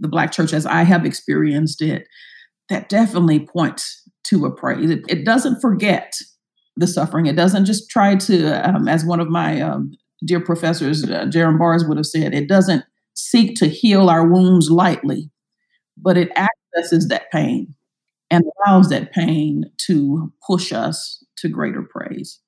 the 0.00 0.08
Black 0.08 0.32
church 0.32 0.52
as 0.52 0.66
I 0.66 0.82
have 0.82 1.04
experienced 1.04 1.80
it 1.80 2.08
that 2.68 2.88
definitely 2.88 3.40
points 3.40 4.02
to 4.24 4.44
a 4.44 4.54
praise. 4.54 4.90
It, 4.90 5.04
it 5.08 5.24
doesn't 5.24 5.60
forget 5.60 6.14
the 6.76 6.86
suffering. 6.86 7.26
It 7.26 7.36
doesn't 7.36 7.64
just 7.64 7.88
try 7.88 8.16
to, 8.16 8.68
um, 8.68 8.88
as 8.88 9.04
one 9.04 9.20
of 9.20 9.28
my 9.28 9.60
um, 9.60 9.92
dear 10.24 10.40
professors, 10.40 11.08
uh, 11.08 11.26
Barrs 11.26 11.84
would 11.86 11.96
have 11.96 12.06
said, 12.06 12.34
it 12.34 12.48
doesn't 12.48 12.84
seek 13.14 13.56
to 13.56 13.68
heal 13.68 14.10
our 14.10 14.26
wounds 14.26 14.70
lightly, 14.70 15.30
but 15.96 16.18
it 16.18 16.30
accesses 16.36 17.08
that 17.08 17.30
pain 17.30 17.74
and 18.30 18.44
allows 18.66 18.88
that 18.88 19.12
pain 19.12 19.64
to 19.86 20.32
push 20.44 20.72
us 20.72 21.24
to 21.36 21.48
greater 21.48 21.82
praise. 21.82 22.40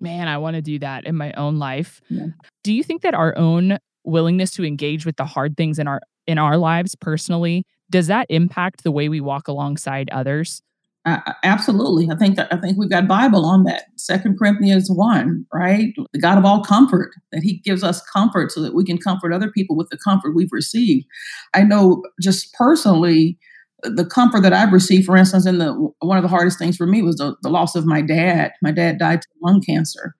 Man, 0.00 0.28
I 0.28 0.38
want 0.38 0.56
to 0.56 0.62
do 0.62 0.78
that 0.80 1.06
in 1.06 1.16
my 1.16 1.32
own 1.32 1.58
life. 1.58 2.00
Yeah. 2.08 2.26
Do 2.62 2.72
you 2.72 2.82
think 2.82 3.02
that 3.02 3.14
our 3.14 3.36
own 3.36 3.78
willingness 4.04 4.50
to 4.52 4.64
engage 4.64 5.06
with 5.06 5.16
the 5.16 5.24
hard 5.24 5.56
things 5.56 5.78
in 5.78 5.86
our 5.86 6.00
in 6.26 6.38
our 6.38 6.56
lives 6.56 6.94
personally 6.94 7.64
does 7.92 8.06
that 8.08 8.26
impact 8.30 8.82
the 8.82 8.90
way 8.90 9.08
we 9.08 9.20
walk 9.20 9.46
alongside 9.46 10.08
others? 10.10 10.62
Uh, 11.04 11.18
absolutely. 11.42 12.08
I 12.10 12.16
think 12.16 12.36
that 12.36 12.52
I 12.52 12.56
think 12.56 12.78
we've 12.78 12.90
got 12.90 13.08
Bible 13.08 13.44
on 13.44 13.64
that. 13.64 13.84
Second 13.96 14.38
Corinthians 14.38 14.88
1, 14.90 15.46
right? 15.52 15.92
The 16.12 16.20
God 16.20 16.38
of 16.38 16.44
all 16.44 16.64
comfort, 16.64 17.10
that 17.32 17.42
He 17.42 17.58
gives 17.58 17.84
us 17.84 18.00
comfort 18.02 18.50
so 18.50 18.62
that 18.62 18.74
we 18.74 18.84
can 18.84 18.98
comfort 18.98 19.32
other 19.32 19.50
people 19.50 19.76
with 19.76 19.88
the 19.90 19.98
comfort 19.98 20.34
we've 20.34 20.52
received. 20.52 21.06
I 21.54 21.64
know 21.64 22.02
just 22.20 22.52
personally, 22.54 23.36
the 23.82 24.04
comfort 24.04 24.42
that 24.42 24.52
I've 24.52 24.72
received, 24.72 25.06
for 25.06 25.16
instance, 25.16 25.46
in 25.46 25.58
the 25.58 25.72
one 26.00 26.16
of 26.16 26.22
the 26.22 26.28
hardest 26.28 26.58
things 26.58 26.76
for 26.76 26.86
me 26.86 27.02
was 27.02 27.16
the, 27.16 27.36
the 27.42 27.50
loss 27.50 27.74
of 27.74 27.86
my 27.86 28.00
dad. 28.00 28.52
My 28.62 28.70
dad 28.70 28.98
died 28.98 29.22
to 29.22 29.28
lung 29.42 29.60
cancer. 29.60 30.14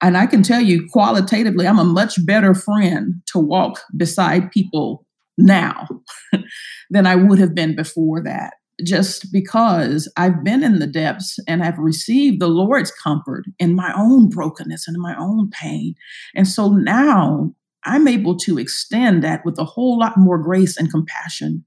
And 0.00 0.16
I 0.16 0.26
can 0.26 0.42
tell 0.42 0.60
you 0.60 0.88
qualitatively, 0.90 1.66
I'm 1.66 1.78
a 1.78 1.84
much 1.84 2.24
better 2.26 2.54
friend 2.54 3.14
to 3.26 3.38
walk 3.38 3.80
beside 3.96 4.50
people 4.50 5.06
now 5.38 5.86
than 6.90 7.06
I 7.06 7.14
would 7.14 7.38
have 7.38 7.54
been 7.54 7.76
before 7.76 8.22
that 8.24 8.54
just 8.84 9.32
because 9.32 10.10
I've 10.16 10.42
been 10.42 10.64
in 10.64 10.78
the 10.78 10.86
depths 10.86 11.38
and 11.46 11.62
I've 11.62 11.78
received 11.78 12.40
the 12.40 12.48
Lord's 12.48 12.90
comfort 12.90 13.44
in 13.58 13.76
my 13.76 13.92
own 13.96 14.28
brokenness 14.28 14.88
and 14.88 14.96
in 14.96 15.02
my 15.02 15.14
own 15.18 15.50
pain. 15.50 15.94
And 16.34 16.48
so 16.48 16.70
now 16.70 17.54
I'm 17.84 18.08
able 18.08 18.36
to 18.38 18.58
extend 18.58 19.22
that 19.22 19.44
with 19.44 19.58
a 19.58 19.64
whole 19.64 19.98
lot 19.98 20.16
more 20.16 20.38
grace 20.38 20.76
and 20.76 20.90
compassion 20.90 21.64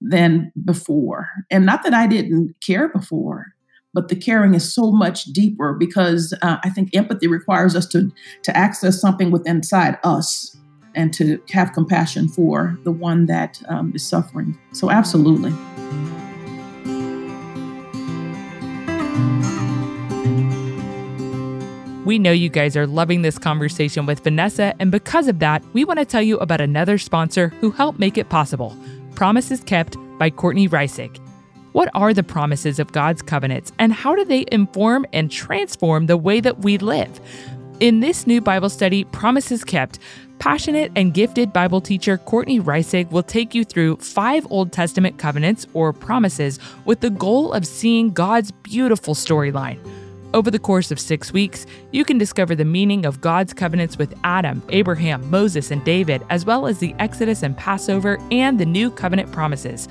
than 0.00 0.52
before. 0.64 1.28
And 1.50 1.66
not 1.66 1.82
that 1.82 1.94
I 1.94 2.06
didn't 2.06 2.54
care 2.64 2.88
before, 2.88 3.46
but 3.94 4.08
the 4.08 4.16
caring 4.16 4.54
is 4.54 4.74
so 4.74 4.92
much 4.92 5.24
deeper 5.24 5.72
because 5.72 6.34
uh, 6.42 6.58
I 6.62 6.68
think 6.68 6.94
empathy 6.94 7.26
requires 7.26 7.74
us 7.74 7.86
to, 7.86 8.12
to 8.42 8.56
access 8.56 9.00
something 9.00 9.30
within 9.30 9.56
inside 9.56 9.98
us 10.04 10.56
and 10.94 11.12
to 11.14 11.40
have 11.50 11.72
compassion 11.72 12.28
for 12.28 12.78
the 12.84 12.90
one 12.90 13.26
that 13.26 13.62
um, 13.68 13.92
is 13.94 14.06
suffering. 14.06 14.58
So, 14.72 14.90
absolutely. 14.90 15.52
We 22.04 22.20
know 22.20 22.30
you 22.30 22.48
guys 22.48 22.76
are 22.76 22.86
loving 22.86 23.22
this 23.22 23.36
conversation 23.36 24.06
with 24.06 24.20
Vanessa, 24.20 24.74
and 24.78 24.92
because 24.92 25.26
of 25.26 25.40
that, 25.40 25.64
we 25.72 25.84
want 25.84 25.98
to 25.98 26.04
tell 26.04 26.22
you 26.22 26.38
about 26.38 26.60
another 26.60 26.98
sponsor 26.98 27.48
who 27.60 27.72
helped 27.72 27.98
make 27.98 28.16
it 28.16 28.28
possible 28.28 28.76
Promises 29.16 29.60
Kept 29.60 29.96
by 30.18 30.28
Courtney 30.28 30.68
Reissig. 30.68 31.18
What 31.72 31.88
are 31.94 32.12
the 32.12 32.22
promises 32.22 32.78
of 32.78 32.92
God's 32.92 33.22
covenants, 33.22 33.72
and 33.78 33.90
how 33.90 34.14
do 34.14 34.26
they 34.26 34.44
inform 34.52 35.06
and 35.14 35.30
transform 35.30 36.04
the 36.04 36.18
way 36.18 36.38
that 36.40 36.58
we 36.58 36.76
live? 36.76 37.18
In 37.80 38.00
this 38.00 38.26
new 38.26 38.42
Bible 38.42 38.68
study, 38.68 39.04
Promises 39.04 39.64
Kept, 39.64 40.00
passionate 40.38 40.92
and 40.96 41.14
gifted 41.14 41.50
Bible 41.50 41.80
teacher 41.80 42.18
Courtney 42.18 42.60
Reissig 42.60 43.10
will 43.10 43.22
take 43.22 43.54
you 43.54 43.64
through 43.64 43.96
five 43.96 44.46
Old 44.50 44.70
Testament 44.70 45.16
covenants 45.16 45.66
or 45.72 45.94
promises 45.94 46.58
with 46.84 47.00
the 47.00 47.08
goal 47.08 47.54
of 47.54 47.66
seeing 47.66 48.10
God's 48.10 48.50
beautiful 48.50 49.14
storyline. 49.14 49.78
Over 50.34 50.50
the 50.50 50.58
course 50.58 50.90
of 50.90 51.00
six 51.00 51.32
weeks, 51.32 51.66
you 51.92 52.04
can 52.04 52.18
discover 52.18 52.54
the 52.54 52.64
meaning 52.64 53.06
of 53.06 53.20
God's 53.20 53.54
covenants 53.54 53.96
with 53.96 54.12
Adam, 54.24 54.62
Abraham, 54.70 55.30
Moses, 55.30 55.70
and 55.70 55.82
David, 55.84 56.22
as 56.30 56.44
well 56.44 56.66
as 56.66 56.78
the 56.78 56.94
Exodus 56.98 57.42
and 57.42 57.56
Passover 57.56 58.18
and 58.30 58.58
the 58.58 58.66
new 58.66 58.90
covenant 58.90 59.32
promises. 59.32 59.88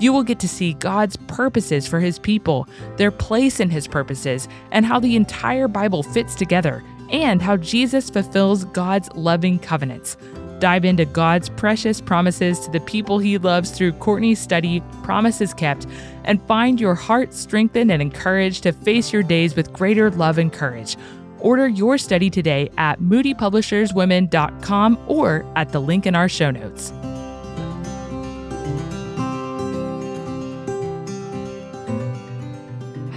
You 0.00 0.12
will 0.12 0.24
get 0.24 0.40
to 0.40 0.48
see 0.48 0.74
God's 0.74 1.16
purposes 1.16 1.86
for 1.86 2.00
his 2.00 2.18
people, 2.18 2.68
their 2.96 3.10
place 3.10 3.60
in 3.60 3.70
his 3.70 3.88
purposes, 3.88 4.46
and 4.72 4.84
how 4.84 5.00
the 5.00 5.16
entire 5.16 5.68
Bible 5.68 6.02
fits 6.02 6.34
together, 6.34 6.84
and 7.10 7.40
how 7.40 7.56
Jesus 7.56 8.10
fulfills 8.10 8.64
God's 8.64 9.08
loving 9.14 9.58
covenants. 9.58 10.16
Dive 10.58 10.84
into 10.84 11.04
God's 11.04 11.48
precious 11.50 12.00
promises 12.00 12.58
to 12.60 12.70
the 12.70 12.80
people 12.80 13.18
he 13.18 13.38
loves 13.38 13.70
through 13.70 13.92
Courtney's 13.92 14.40
study, 14.40 14.82
Promises 15.02 15.54
Kept, 15.54 15.86
and 16.24 16.42
find 16.42 16.80
your 16.80 16.94
heart 16.94 17.32
strengthened 17.32 17.92
and 17.92 18.02
encouraged 18.02 18.64
to 18.64 18.72
face 18.72 19.12
your 19.12 19.22
days 19.22 19.54
with 19.54 19.72
greater 19.72 20.10
love 20.10 20.38
and 20.38 20.52
courage. 20.52 20.96
Order 21.40 21.68
your 21.68 21.98
study 21.98 22.30
today 22.30 22.70
at 22.76 23.00
moodypublisherswomen.com 23.00 24.98
or 25.06 25.46
at 25.54 25.70
the 25.70 25.80
link 25.80 26.06
in 26.06 26.16
our 26.16 26.28
show 26.28 26.50
notes. 26.50 26.92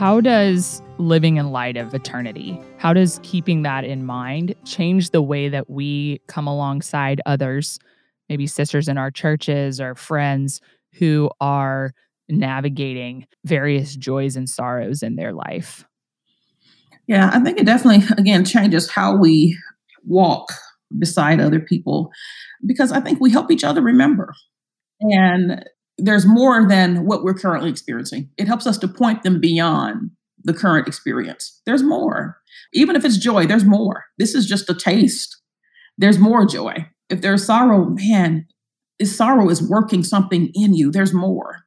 How 0.01 0.19
does 0.19 0.81
living 0.97 1.37
in 1.37 1.51
light 1.51 1.77
of 1.77 1.93
eternity. 1.93 2.59
How 2.79 2.91
does 2.91 3.19
keeping 3.21 3.61
that 3.61 3.83
in 3.83 4.03
mind 4.03 4.55
change 4.65 5.11
the 5.11 5.21
way 5.21 5.47
that 5.47 5.69
we 5.69 6.19
come 6.27 6.47
alongside 6.47 7.21
others, 7.27 7.77
maybe 8.27 8.47
sisters 8.47 8.87
in 8.87 8.97
our 8.97 9.11
churches 9.11 9.79
or 9.79 9.93
friends 9.93 10.59
who 10.93 11.29
are 11.39 11.93
navigating 12.27 13.27
various 13.45 13.95
joys 13.95 14.35
and 14.35 14.49
sorrows 14.49 15.03
in 15.03 15.17
their 15.17 15.33
life? 15.33 15.85
Yeah, 17.05 17.29
I 17.31 17.39
think 17.39 17.59
it 17.59 17.67
definitely, 17.67 18.03
again, 18.17 18.43
changes 18.43 18.89
how 18.89 19.15
we 19.15 19.55
walk 20.03 20.51
beside 20.97 21.39
other 21.39 21.59
people 21.59 22.09
because 22.65 22.91
I 22.91 23.01
think 23.01 23.21
we 23.21 23.29
help 23.29 23.51
each 23.51 23.63
other 23.63 23.83
remember. 23.83 24.33
And 24.99 25.63
there's 26.01 26.25
more 26.25 26.67
than 26.67 27.05
what 27.05 27.23
we're 27.23 27.33
currently 27.33 27.69
experiencing. 27.69 28.29
It 28.37 28.47
helps 28.47 28.65
us 28.65 28.77
to 28.79 28.87
point 28.87 29.23
them 29.23 29.39
beyond 29.39 30.11
the 30.43 30.53
current 30.53 30.87
experience. 30.87 31.61
There's 31.65 31.83
more. 31.83 32.37
Even 32.73 32.95
if 32.95 33.05
it's 33.05 33.17
joy, 33.17 33.45
there's 33.45 33.65
more. 33.65 34.05
This 34.17 34.33
is 34.33 34.47
just 34.47 34.69
a 34.69 34.73
taste. 34.73 35.37
There's 35.97 36.17
more 36.17 36.45
joy. 36.45 36.87
If 37.09 37.21
there's 37.21 37.45
sorrow, 37.45 37.85
man, 37.89 38.47
is 38.99 39.15
sorrow 39.15 39.49
is 39.49 39.67
working 39.67 40.03
something 40.03 40.49
in 40.53 40.73
you. 40.73 40.91
There's 40.91 41.13
more. 41.13 41.63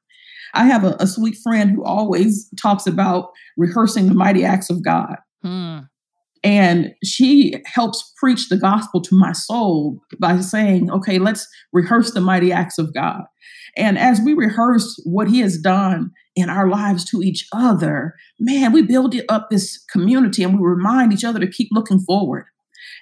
I 0.55 0.65
have 0.65 0.85
a, 0.85 0.97
a, 1.01 1.07
sweet 1.07 1.37
friend 1.43 1.73
who 1.73 1.85
always 1.85 2.49
talks 2.61 2.87
about 2.87 3.31
rehearsing 3.57 4.07
the 4.07 4.15
mighty 4.15 4.45
acts 4.45 4.71
of 4.71 4.85
God. 4.85 5.17
Hmm. 5.43 5.79
And 6.45 6.95
she 7.03 7.55
helps 7.65 8.13
preach 8.19 8.49
the 8.49 8.57
gospel 8.57 9.01
to 9.03 9.19
my 9.19 9.33
soul 9.33 10.01
by 10.21 10.39
saying, 10.41 10.91
okay, 10.91 11.19
let's 11.19 11.49
rehearse 11.73 12.13
the 12.13 12.21
mighty 12.21 12.53
acts 12.53 12.79
of 12.79 12.95
God. 12.95 13.23
And 13.77 13.99
as 13.99 14.21
we 14.21 14.35
rehearse 14.35 15.01
what 15.05 15.29
he 15.29 15.41
has 15.41 15.59
done 15.59 16.11
in 16.37 16.49
our 16.49 16.69
lives 16.69 17.05
to 17.07 17.23
each 17.23 17.47
other, 17.53 18.15
man, 18.39 18.73
we 18.73 18.83
build 18.83 19.15
up 19.29 19.51
this 19.51 19.85
community 19.91 20.43
and 20.43 20.59
we 20.59 20.65
remind 20.65 21.13
each 21.13 21.25
other 21.25 21.41
to 21.41 21.51
keep 21.51 21.69
looking 21.73 22.01
forward. 22.01 22.47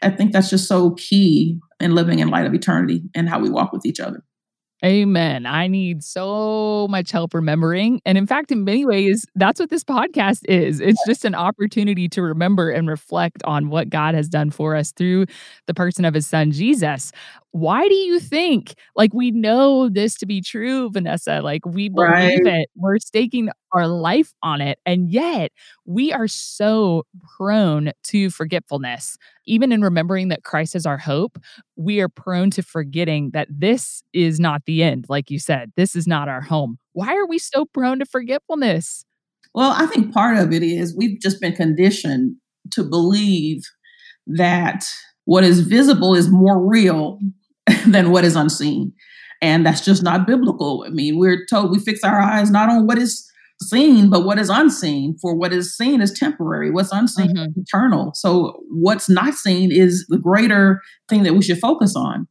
I 0.03 0.11
think 0.11 0.33
that's 0.33 0.51
just 0.51 0.69
so 0.69 0.93
key 0.93 1.61
in 1.81 1.95
living 1.95 2.19
in 2.19 2.29
light 2.29 2.47
of 2.47 2.55
eternity 2.55 3.03
and 3.15 3.29
how 3.29 3.41
we 3.41 3.51
walk 3.51 3.73
with 3.73 3.87
each 3.87 4.01
other. 4.01 4.25
Amen. 4.85 5.47
I 5.47 5.69
need 5.69 6.03
so 6.03 6.89
much 6.91 7.13
help 7.13 7.35
remembering. 7.35 8.01
And 8.05 8.19
in 8.19 8.27
fact, 8.27 8.51
in 8.51 8.65
many 8.65 8.85
ways, 8.85 9.25
that's 9.37 9.61
what 9.61 9.71
this 9.71 9.85
podcast 9.85 10.41
is. 10.49 10.81
It's 10.81 11.01
just 11.07 11.25
an 11.25 11.37
opportunity 11.37 12.09
to 12.09 12.21
remember 12.23 12.69
and 12.69 12.89
reflect 12.89 13.45
on 13.45 13.69
what 13.69 13.91
God 13.91 14.17
has 14.17 14.29
done 14.29 14.51
for 14.51 14.75
us 14.75 14.91
through 14.91 15.27
the 15.69 15.75
person 15.75 16.05
of 16.05 16.15
his 16.15 16.27
son, 16.27 16.51
Jesus. 16.51 17.13
Why 17.53 17.87
do 17.87 17.95
you 17.95 18.19
think 18.19 18.75
like 18.97 19.13
we 19.13 19.31
know 19.31 19.89
this 19.89 20.17
to 20.17 20.27
be 20.27 20.41
true 20.41 20.91
vanessa 20.91 21.41
like 21.43 21.65
we 21.67 21.89
believe 21.89 22.41
right. 22.45 22.47
it 22.47 22.71
we're 22.75 22.99
staking 22.99 23.51
our 23.73 23.87
life 23.87 24.33
on 24.43 24.61
it 24.61 24.79
and 24.85 25.11
yet 25.11 25.53
we 25.85 26.13
are 26.13 26.29
so 26.29 27.05
prone 27.37 27.93
to 28.05 28.31
forgetfulness. 28.31 29.17
Even 29.47 29.73
in 29.73 29.83
remembering 29.83 30.29
that 30.29 30.45
christ 30.45 30.75
is 30.75 30.87
our 30.87 30.99
hope 30.99 31.39
we 31.77 32.01
are 32.01 32.09
prone 32.09 32.51
to 32.51 32.63
forgetting 32.63 33.31
that 33.33 33.49
this 33.51 34.03
is 34.13 34.41
not 34.41 34.63
the 34.67 34.83
end 34.83 35.07
like 35.09 35.31
you 35.31 35.39
said 35.39 35.73
this 35.77 35.95
is 35.95 36.07
not 36.07 36.29
our 36.29 36.41
home. 36.41 36.79
Why 36.95 37.15
are 37.15 37.27
we 37.27 37.39
so 37.39 37.67
prone 37.67 37.99
to 37.99 38.07
forgetfulness? 38.07 39.05
Well 39.55 39.75
i 39.77 39.87
think 39.87 40.13
part 40.13 40.39
of 40.39 40.53
it 40.53 40.63
is 40.63 40.97
we've 40.97 41.21
just 41.21 41.41
been 41.41 41.55
conditioned 41.55 42.37
to 42.71 42.83
believe 42.83 43.63
that 44.27 44.85
what 45.25 45.45
is 45.45 45.61
visible 45.61 46.15
is 46.15 46.29
more 46.29 46.65
real 46.65 47.19
than 47.87 48.11
what 48.11 48.25
is 48.25 48.37
unseen. 48.37 48.93
And 49.41 49.67
that's 49.67 49.85
just 49.85 50.03
not 50.03 50.27
biblical. 50.27 50.85
I 50.87 50.91
mean, 50.91 51.19
we're 51.19 51.45
told 51.51 51.73
we 51.73 51.81
fix 51.81 52.05
our 52.05 52.21
eyes 52.21 52.51
not 52.51 52.69
on 52.69 52.87
what 52.87 52.99
is 52.99 53.29
seen, 53.61 54.09
but 54.09 54.25
what 54.25 54.39
is 54.39 54.49
unseen. 54.49 55.17
For 55.21 55.35
what 55.35 55.53
is 55.53 55.77
seen 55.77 56.01
is 56.01 56.17
temporary, 56.17 56.71
what's 56.71 56.93
unseen 56.93 57.29
mm-hmm. 57.29 57.51
is 57.51 57.57
eternal. 57.57 58.13
So, 58.15 58.63
what's 58.71 59.09
not 59.09 59.35
seen 59.35 59.73
is 59.73 60.07
the 60.09 60.19
greater 60.19 60.81
thing 61.09 61.25
that 61.25 61.35
we 61.35 61.43
should 61.43 61.59
focus 61.59 61.97
on. 61.97 62.29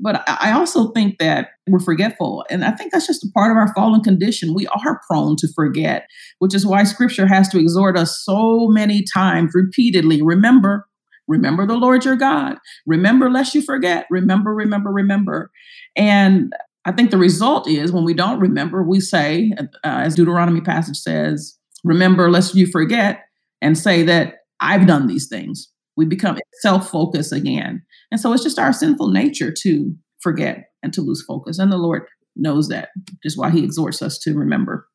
But 0.00 0.22
I 0.28 0.52
also 0.52 0.92
think 0.92 1.18
that 1.18 1.48
we're 1.68 1.80
forgetful. 1.80 2.44
And 2.48 2.64
I 2.64 2.70
think 2.70 2.92
that's 2.92 3.06
just 3.06 3.24
a 3.24 3.30
part 3.34 3.50
of 3.50 3.56
our 3.56 3.74
fallen 3.74 4.00
condition. 4.00 4.54
We 4.54 4.68
are 4.68 5.00
prone 5.10 5.34
to 5.38 5.48
forget, 5.54 6.06
which 6.38 6.54
is 6.54 6.64
why 6.64 6.84
scripture 6.84 7.26
has 7.26 7.48
to 7.48 7.58
exhort 7.58 7.98
us 7.98 8.22
so 8.22 8.68
many 8.68 9.02
times 9.12 9.50
repeatedly. 9.54 10.22
Remember, 10.22 10.86
Remember 11.28 11.66
the 11.66 11.76
Lord 11.76 12.04
your 12.04 12.16
God. 12.16 12.56
Remember, 12.86 13.30
lest 13.30 13.54
you 13.54 13.62
forget. 13.62 14.06
Remember, 14.10 14.54
remember, 14.54 14.90
remember. 14.90 15.50
And 15.94 16.52
I 16.84 16.92
think 16.92 17.10
the 17.10 17.18
result 17.18 17.68
is 17.68 17.92
when 17.92 18.04
we 18.04 18.14
don't 18.14 18.40
remember, 18.40 18.82
we 18.82 18.98
say, 19.00 19.52
uh, 19.58 19.66
as 19.84 20.14
Deuteronomy 20.14 20.62
passage 20.62 20.96
says, 20.96 21.58
remember, 21.84 22.30
lest 22.30 22.54
you 22.54 22.66
forget, 22.66 23.20
and 23.60 23.76
say 23.76 24.02
that 24.04 24.36
I've 24.60 24.86
done 24.86 25.06
these 25.06 25.28
things. 25.28 25.70
We 25.96 26.06
become 26.06 26.38
self 26.62 26.88
focused 26.88 27.32
again. 27.32 27.82
And 28.10 28.20
so 28.20 28.32
it's 28.32 28.42
just 28.42 28.58
our 28.58 28.72
sinful 28.72 29.08
nature 29.08 29.52
to 29.62 29.94
forget 30.20 30.70
and 30.82 30.92
to 30.94 31.02
lose 31.02 31.22
focus. 31.26 31.58
And 31.58 31.70
the 31.70 31.76
Lord 31.76 32.02
knows 32.36 32.68
that, 32.68 32.90
just 33.22 33.36
why 33.36 33.50
He 33.50 33.64
exhorts 33.64 34.00
us 34.00 34.18
to 34.20 34.34
remember. 34.34 34.86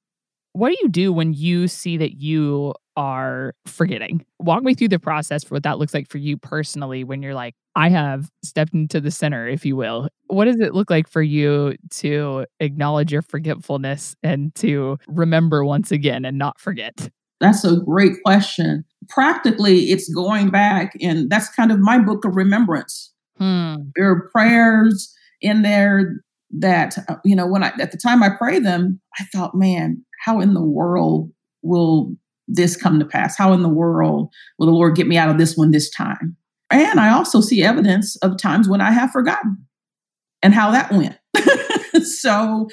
What 0.54 0.70
do 0.70 0.78
you 0.82 0.90
do 0.90 1.12
when 1.12 1.34
you 1.34 1.68
see 1.68 1.98
that 1.98 2.22
you 2.22 2.74
are 2.96 3.56
forgetting? 3.66 4.24
Walk 4.40 4.64
me 4.64 4.76
through 4.76 4.90
the 4.90 5.00
process 5.00 5.44
for 5.44 5.56
what 5.56 5.64
that 5.64 5.80
looks 5.80 5.96
like 5.96 6.08
for 6.10 6.20
you 6.20 6.38
personally 6.38 7.04
when 7.04 7.24
you're 7.24 7.34
like, 7.34 7.56
I 7.76 7.90
have 7.90 8.30
stepped 8.44 8.74
into 8.74 9.02
the 9.02 9.10
center, 9.10 9.48
if 9.48 9.66
you 9.66 9.76
will. 9.76 10.10
What 10.28 10.46
does 10.46 10.60
it 10.60 10.76
look 10.76 10.92
like 10.92 11.10
for 11.10 11.24
you 11.24 11.76
to 11.92 12.46
acknowledge 12.60 13.12
your 13.12 13.24
forgetfulness 13.24 14.16
and 14.22 14.54
to 14.56 15.00
remember 15.08 15.66
once 15.66 15.92
again 15.92 16.24
and 16.24 16.38
not 16.38 16.60
forget? 16.60 17.10
That's 17.40 17.66
a 17.66 17.78
great 17.78 18.22
question. 18.24 18.86
Practically, 19.10 19.92
it's 19.92 20.08
going 20.14 20.50
back, 20.50 20.94
and 21.02 21.30
that's 21.30 21.50
kind 21.50 21.72
of 21.72 21.80
my 21.80 21.98
book 21.98 22.26
of 22.26 22.36
remembrance. 22.36 23.12
Hmm. 23.38 23.76
There 23.96 24.10
are 24.10 24.30
prayers 24.32 25.12
in 25.42 25.64
there 25.64 26.22
that, 26.60 26.98
uh, 27.10 27.16
you 27.26 27.36
know, 27.36 27.48
when 27.48 27.64
I, 27.64 27.72
at 27.80 27.92
the 27.92 27.98
time 27.98 28.24
I 28.24 28.30
pray 28.30 28.60
them, 28.60 29.02
I 29.20 29.24
thought, 29.26 29.56
man, 29.56 30.04
how 30.24 30.40
in 30.40 30.54
the 30.54 30.64
world 30.64 31.32
will 31.62 32.16
this 32.48 32.76
come 32.76 33.00
to 33.00 33.06
pass? 33.06 33.38
How 33.38 33.54
in 33.54 33.64
the 33.64 33.70
world 33.70 34.30
will 34.58 34.68
the 34.68 34.74
Lord 34.74 34.96
get 34.96 35.08
me 35.08 35.18
out 35.18 35.30
of 35.30 35.38
this 35.38 35.58
one 35.58 35.72
this 35.72 35.90
time? 35.90 36.38
And 36.70 37.00
I 37.00 37.14
also 37.14 37.42
see 37.42 37.64
evidence 37.64 38.16
of 38.18 38.38
times 38.38 38.68
when 38.68 38.82
I 38.82 38.92
have 38.92 39.12
forgotten 39.12 39.66
and 40.42 40.54
how 40.54 40.72
that 40.72 40.92
went. 40.92 41.18
so 42.04 42.68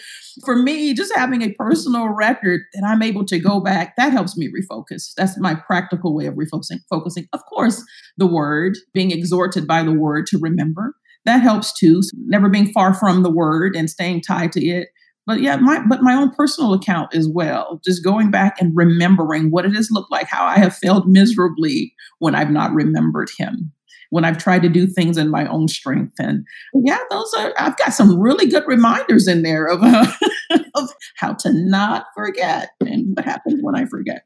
for 0.45 0.57
me, 0.57 0.95
just 0.95 1.15
having 1.15 1.43
a 1.43 1.53
personal 1.53 2.09
record 2.09 2.63
that 2.75 2.85
I'm 2.85 3.03
able 3.03 3.25
to 3.27 3.39
go 3.39 3.61
back, 3.61 3.97
that 3.97 4.13
helps 4.13 4.37
me 4.37 4.49
refocus. 4.49 5.13
That's 5.17 5.39
my 5.39 5.55
practical 5.55 6.15
way 6.15 6.27
of 6.27 6.35
refocusing. 6.35 6.81
Focusing. 6.89 7.29
Of 7.33 7.45
course, 7.47 7.85
the 8.17 8.27
word, 8.27 8.77
being 8.95 9.11
exhorted 9.11 9.67
by 9.67 9.83
the 9.83 9.93
word 9.93 10.27
to 10.27 10.39
remember, 10.39 10.95
that 11.25 11.43
helps 11.43 11.73
too. 11.73 12.03
Never 12.27 12.49
being 12.49 12.73
far 12.73 12.95
from 12.95 13.23
the 13.23 13.31
word 13.31 13.77
and 13.77 13.91
staying 13.91 14.23
tied 14.23 14.53
to 14.53 14.65
it 14.65 14.89
but 15.31 15.41
yeah, 15.41 15.55
my 15.57 15.81
but 15.89 16.03
my 16.03 16.15
own 16.15 16.31
personal 16.31 16.75
account 16.75 17.15
as 17.15 17.29
well. 17.29 17.81
Just 17.85 18.03
going 18.03 18.33
back 18.33 18.61
and 18.61 18.73
remembering 18.75 19.53
what 19.53 19.65
it 19.65 19.73
has 19.75 19.89
looked 19.91 20.11
like, 20.11 20.27
how 20.27 20.45
I 20.45 20.57
have 20.57 20.75
failed 20.77 21.09
miserably 21.09 21.95
when 22.19 22.35
I've 22.35 22.51
not 22.51 22.73
remembered 22.73 23.31
him, 23.39 23.71
when 24.11 24.25
I've 24.25 24.39
tried 24.39 24.63
to 24.63 24.69
do 24.69 24.89
things 24.89 25.17
in 25.17 25.31
my 25.31 25.47
own 25.47 25.69
strength. 25.69 26.15
And 26.19 26.45
yeah, 26.75 26.99
those 27.11 27.33
are 27.35 27.53
I've 27.59 27.77
got 27.77 27.93
some 27.93 28.19
really 28.19 28.47
good 28.47 28.65
reminders 28.67 29.29
in 29.29 29.43
there 29.43 29.67
of, 29.67 29.85
uh, 29.85 30.11
of 30.75 30.91
how 31.17 31.35
to 31.35 31.53
not 31.53 32.07
forget 32.17 32.71
and 32.81 33.15
what 33.15 33.25
happens 33.25 33.61
when 33.63 33.77
I 33.77 33.85
forget. 33.87 34.25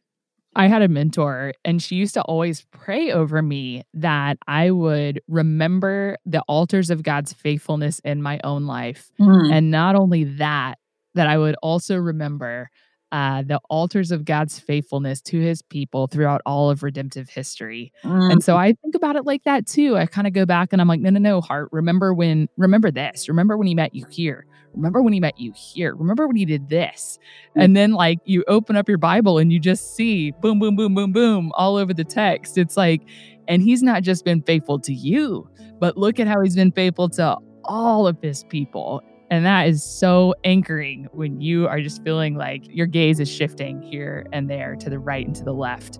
I 0.56 0.68
had 0.68 0.82
a 0.82 0.88
mentor 0.88 1.54
and 1.64 1.82
she 1.82 1.96
used 1.96 2.14
to 2.14 2.22
always 2.22 2.64
pray 2.70 3.12
over 3.12 3.42
me 3.42 3.82
that 3.94 4.38
I 4.46 4.70
would 4.70 5.20
remember 5.28 6.16
the 6.24 6.42
altars 6.42 6.90
of 6.90 7.02
God's 7.02 7.32
faithfulness 7.32 8.00
in 8.00 8.22
my 8.22 8.40
own 8.44 8.66
life. 8.66 9.10
Mm. 9.20 9.52
And 9.52 9.70
not 9.70 9.96
only 9.96 10.24
that, 10.24 10.76
that 11.14 11.26
I 11.26 11.38
would 11.38 11.56
also 11.62 11.96
remember 11.96 12.70
uh, 13.12 13.42
the 13.42 13.60
altars 13.70 14.10
of 14.10 14.24
God's 14.24 14.58
faithfulness 14.58 15.20
to 15.22 15.38
his 15.38 15.62
people 15.62 16.08
throughout 16.08 16.42
all 16.44 16.70
of 16.70 16.82
redemptive 16.82 17.28
history. 17.28 17.92
Mm. 18.02 18.32
And 18.32 18.44
so 18.44 18.54
mm. 18.54 18.58
I 18.58 18.72
think 18.72 18.96
about 18.96 19.14
it 19.14 19.24
like 19.24 19.44
that 19.44 19.68
too. 19.68 19.96
I 19.96 20.06
kind 20.06 20.26
of 20.26 20.32
go 20.32 20.44
back 20.44 20.72
and 20.72 20.82
I'm 20.82 20.88
like, 20.88 21.00
no, 21.00 21.10
no, 21.10 21.20
no, 21.20 21.40
heart. 21.40 21.68
Remember 21.70 22.12
when, 22.12 22.48
remember 22.56 22.90
this. 22.90 23.28
Remember 23.28 23.56
when 23.56 23.68
he 23.68 23.74
met 23.74 23.94
you 23.94 24.04
here. 24.10 24.46
Remember 24.74 25.02
when 25.02 25.12
he 25.12 25.20
met 25.20 25.38
you 25.38 25.52
here. 25.54 25.94
Remember 25.94 26.26
when 26.26 26.36
he 26.36 26.44
did 26.44 26.68
this. 26.68 27.18
Mm. 27.56 27.64
And 27.64 27.76
then, 27.76 27.92
like, 27.92 28.18
you 28.24 28.44
open 28.48 28.76
up 28.76 28.88
your 28.88 28.98
Bible 28.98 29.38
and 29.38 29.52
you 29.52 29.58
just 29.60 29.96
see 29.96 30.32
boom, 30.32 30.58
boom, 30.58 30.76
boom, 30.76 30.94
boom, 30.94 31.12
boom 31.12 31.52
all 31.54 31.76
over 31.76 31.94
the 31.94 32.04
text. 32.04 32.58
It's 32.58 32.76
like, 32.76 33.02
and 33.48 33.62
he's 33.62 33.82
not 33.82 34.02
just 34.02 34.24
been 34.24 34.42
faithful 34.42 34.78
to 34.80 34.92
you, 34.92 35.48
but 35.78 35.96
look 35.96 36.18
at 36.20 36.26
how 36.26 36.40
he's 36.40 36.56
been 36.56 36.72
faithful 36.72 37.08
to 37.10 37.36
all 37.64 38.06
of 38.06 38.18
his 38.22 38.44
people. 38.44 39.02
And 39.30 39.44
that 39.46 39.68
is 39.68 39.82
so 39.82 40.34
anchoring 40.44 41.08
when 41.12 41.40
you 41.40 41.66
are 41.66 41.80
just 41.80 42.02
feeling 42.04 42.36
like 42.36 42.62
your 42.68 42.86
gaze 42.86 43.20
is 43.20 43.28
shifting 43.28 43.82
here 43.82 44.26
and 44.32 44.48
there 44.48 44.76
to 44.76 44.90
the 44.90 44.98
right 44.98 45.26
and 45.26 45.34
to 45.36 45.44
the 45.44 45.54
left. 45.54 45.98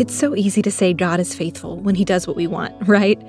It's 0.00 0.14
so 0.14 0.34
easy 0.34 0.62
to 0.62 0.70
say 0.70 0.94
God 0.94 1.20
is 1.20 1.34
faithful 1.34 1.76
when 1.76 1.94
he 1.94 2.06
does 2.06 2.26
what 2.26 2.34
we 2.34 2.46
want, 2.46 2.74
right? 2.88 3.20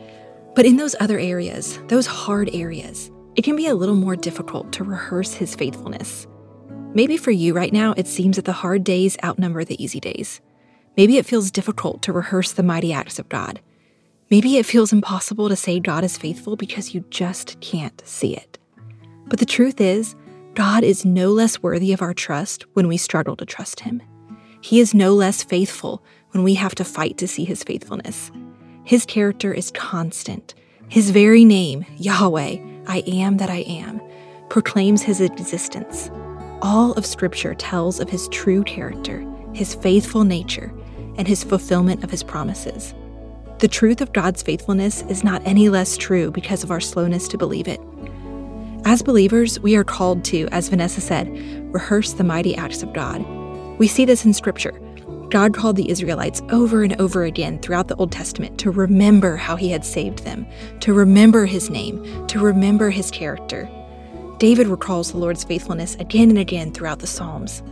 But 0.56 0.66
in 0.66 0.78
those 0.78 0.96
other 1.02 1.20
areas, 1.20 1.78
those 1.90 2.08
hard 2.08 2.50
areas, 2.54 3.12
it 3.36 3.42
can 3.42 3.58
be 3.58 3.68
a 3.68 3.76
little 3.76 3.98
more 3.98 4.16
difficult 4.16 4.72
to 4.72 4.86
rehearse 4.86 5.34
his 5.34 5.54
faithfulness. 5.54 6.28
Maybe 6.94 7.18
for 7.18 7.32
you 7.32 7.54
right 7.54 7.74
now, 7.74 7.94
it 7.98 8.08
seems 8.08 8.38
that 8.38 8.46
the 8.46 8.54
hard 8.54 8.86
days 8.86 9.18
outnumber 9.22 9.66
the 9.66 9.84
easy 9.84 10.00
days. 10.00 10.40
Maybe 10.96 11.18
it 11.18 11.26
feels 11.26 11.52
difficult 11.52 12.02
to 12.04 12.14
rehearse 12.14 12.54
the 12.54 12.64
mighty 12.64 12.94
acts 12.94 13.20
of 13.20 13.28
God. 13.28 13.60
Maybe 14.30 14.56
it 14.56 14.66
feels 14.66 14.94
impossible 14.94 15.50
to 15.50 15.58
say 15.58 15.82
God 15.82 16.06
is 16.06 16.18
faithful 16.18 16.56
because 16.56 16.94
you 16.94 17.04
just 17.10 17.60
can't 17.60 18.02
see 18.06 18.34
it. 18.34 18.58
But 19.26 19.40
the 19.40 19.46
truth 19.46 19.82
is, 19.82 20.16
God 20.54 20.86
is 20.86 21.04
no 21.04 21.34
less 21.34 21.62
worthy 21.62 21.92
of 21.92 22.02
our 22.02 22.14
trust 22.14 22.64
when 22.76 22.88
we 22.88 22.96
struggle 22.96 23.36
to 23.36 23.46
trust 23.46 23.82
Him. 23.82 24.02
He 24.62 24.80
is 24.80 24.94
no 24.94 25.14
less 25.14 25.44
faithful 25.44 26.04
when 26.32 26.44
we 26.44 26.54
have 26.56 26.76
to 26.76 26.84
fight 26.84 27.18
to 27.18 27.28
see 27.28 27.46
His 27.46 27.64
faithfulness. 27.64 28.32
His 28.84 29.06
character 29.06 29.54
is 29.54 29.72
constant. 29.72 30.54
His 30.88 31.12
very 31.12 31.46
name, 31.46 31.86
Yahweh, 31.98 32.58
I 32.88 33.04
am 33.08 33.38
that 33.38 33.50
I 33.50 33.60
am, 33.62 34.02
proclaims 34.50 35.02
His 35.02 35.22
existence. 35.22 36.10
All 36.62 36.94
of 36.94 37.06
Scripture 37.06 37.56
tells 37.56 38.00
of 38.00 38.10
His 38.10 38.28
true 38.30 38.64
character, 38.64 39.26
His 39.54 39.76
faithful 39.76 40.24
nature, 40.24 40.74
and 41.18 41.28
his 41.28 41.44
fulfillment 41.44 42.04
of 42.04 42.12
his 42.12 42.24
promises. 42.24 42.94
The 43.60 43.68
truth 43.68 44.02
of 44.02 44.14
God's 44.14 44.42
faithfulness 44.42 45.04
is 45.04 45.24
not 45.24 45.42
any 45.46 45.70
less 45.70 45.98
true 45.98 46.32
because 46.32 46.64
of 46.64 46.72
our 46.72 46.80
slowness 46.80 47.28
to 47.28 47.38
believe 47.38 47.68
it. 47.68 47.80
As 48.86 49.04
believers, 49.04 49.60
we 49.60 49.76
are 49.76 49.84
called 49.84 50.24
to, 50.26 50.48
as 50.52 50.70
Vanessa 50.70 51.02
said, 51.02 51.30
rehearse 51.72 52.14
the 52.14 52.24
mighty 52.24 52.56
acts 52.56 52.82
of 52.82 52.94
God. 52.94 53.24
We 53.82 53.88
see 53.88 54.06
this 54.06 54.26
in 54.26 54.34
Scripture. 54.36 54.80
God 55.32 55.56
called 55.56 55.76
the 55.76 55.90
Israelites 55.90 56.40
over 56.52 56.84
and 56.84 57.02
over 57.02 57.24
again 57.24 57.58
throughout 57.58 57.88
the 57.88 57.96
Old 57.96 58.12
Testament 58.12 58.60
to 58.60 58.70
remember 58.70 59.38
how 59.38 59.56
he 59.56 59.72
had 59.72 59.84
saved 59.84 60.20
them, 60.20 60.46
to 60.82 60.94
remember 60.94 61.48
his 61.48 61.72
name, 61.72 62.28
to 62.28 62.38
remember 62.38 62.92
his 62.92 63.10
character. 63.10 63.68
David 64.38 64.68
recalls 64.68 65.12
the 65.12 65.18
Lord's 65.18 65.44
faithfulness 65.44 65.96
again 65.96 66.30
and 66.30 66.38
again 66.38 66.72
throughout 66.72 67.00
the 67.00 67.08
Psalms. 67.08 67.64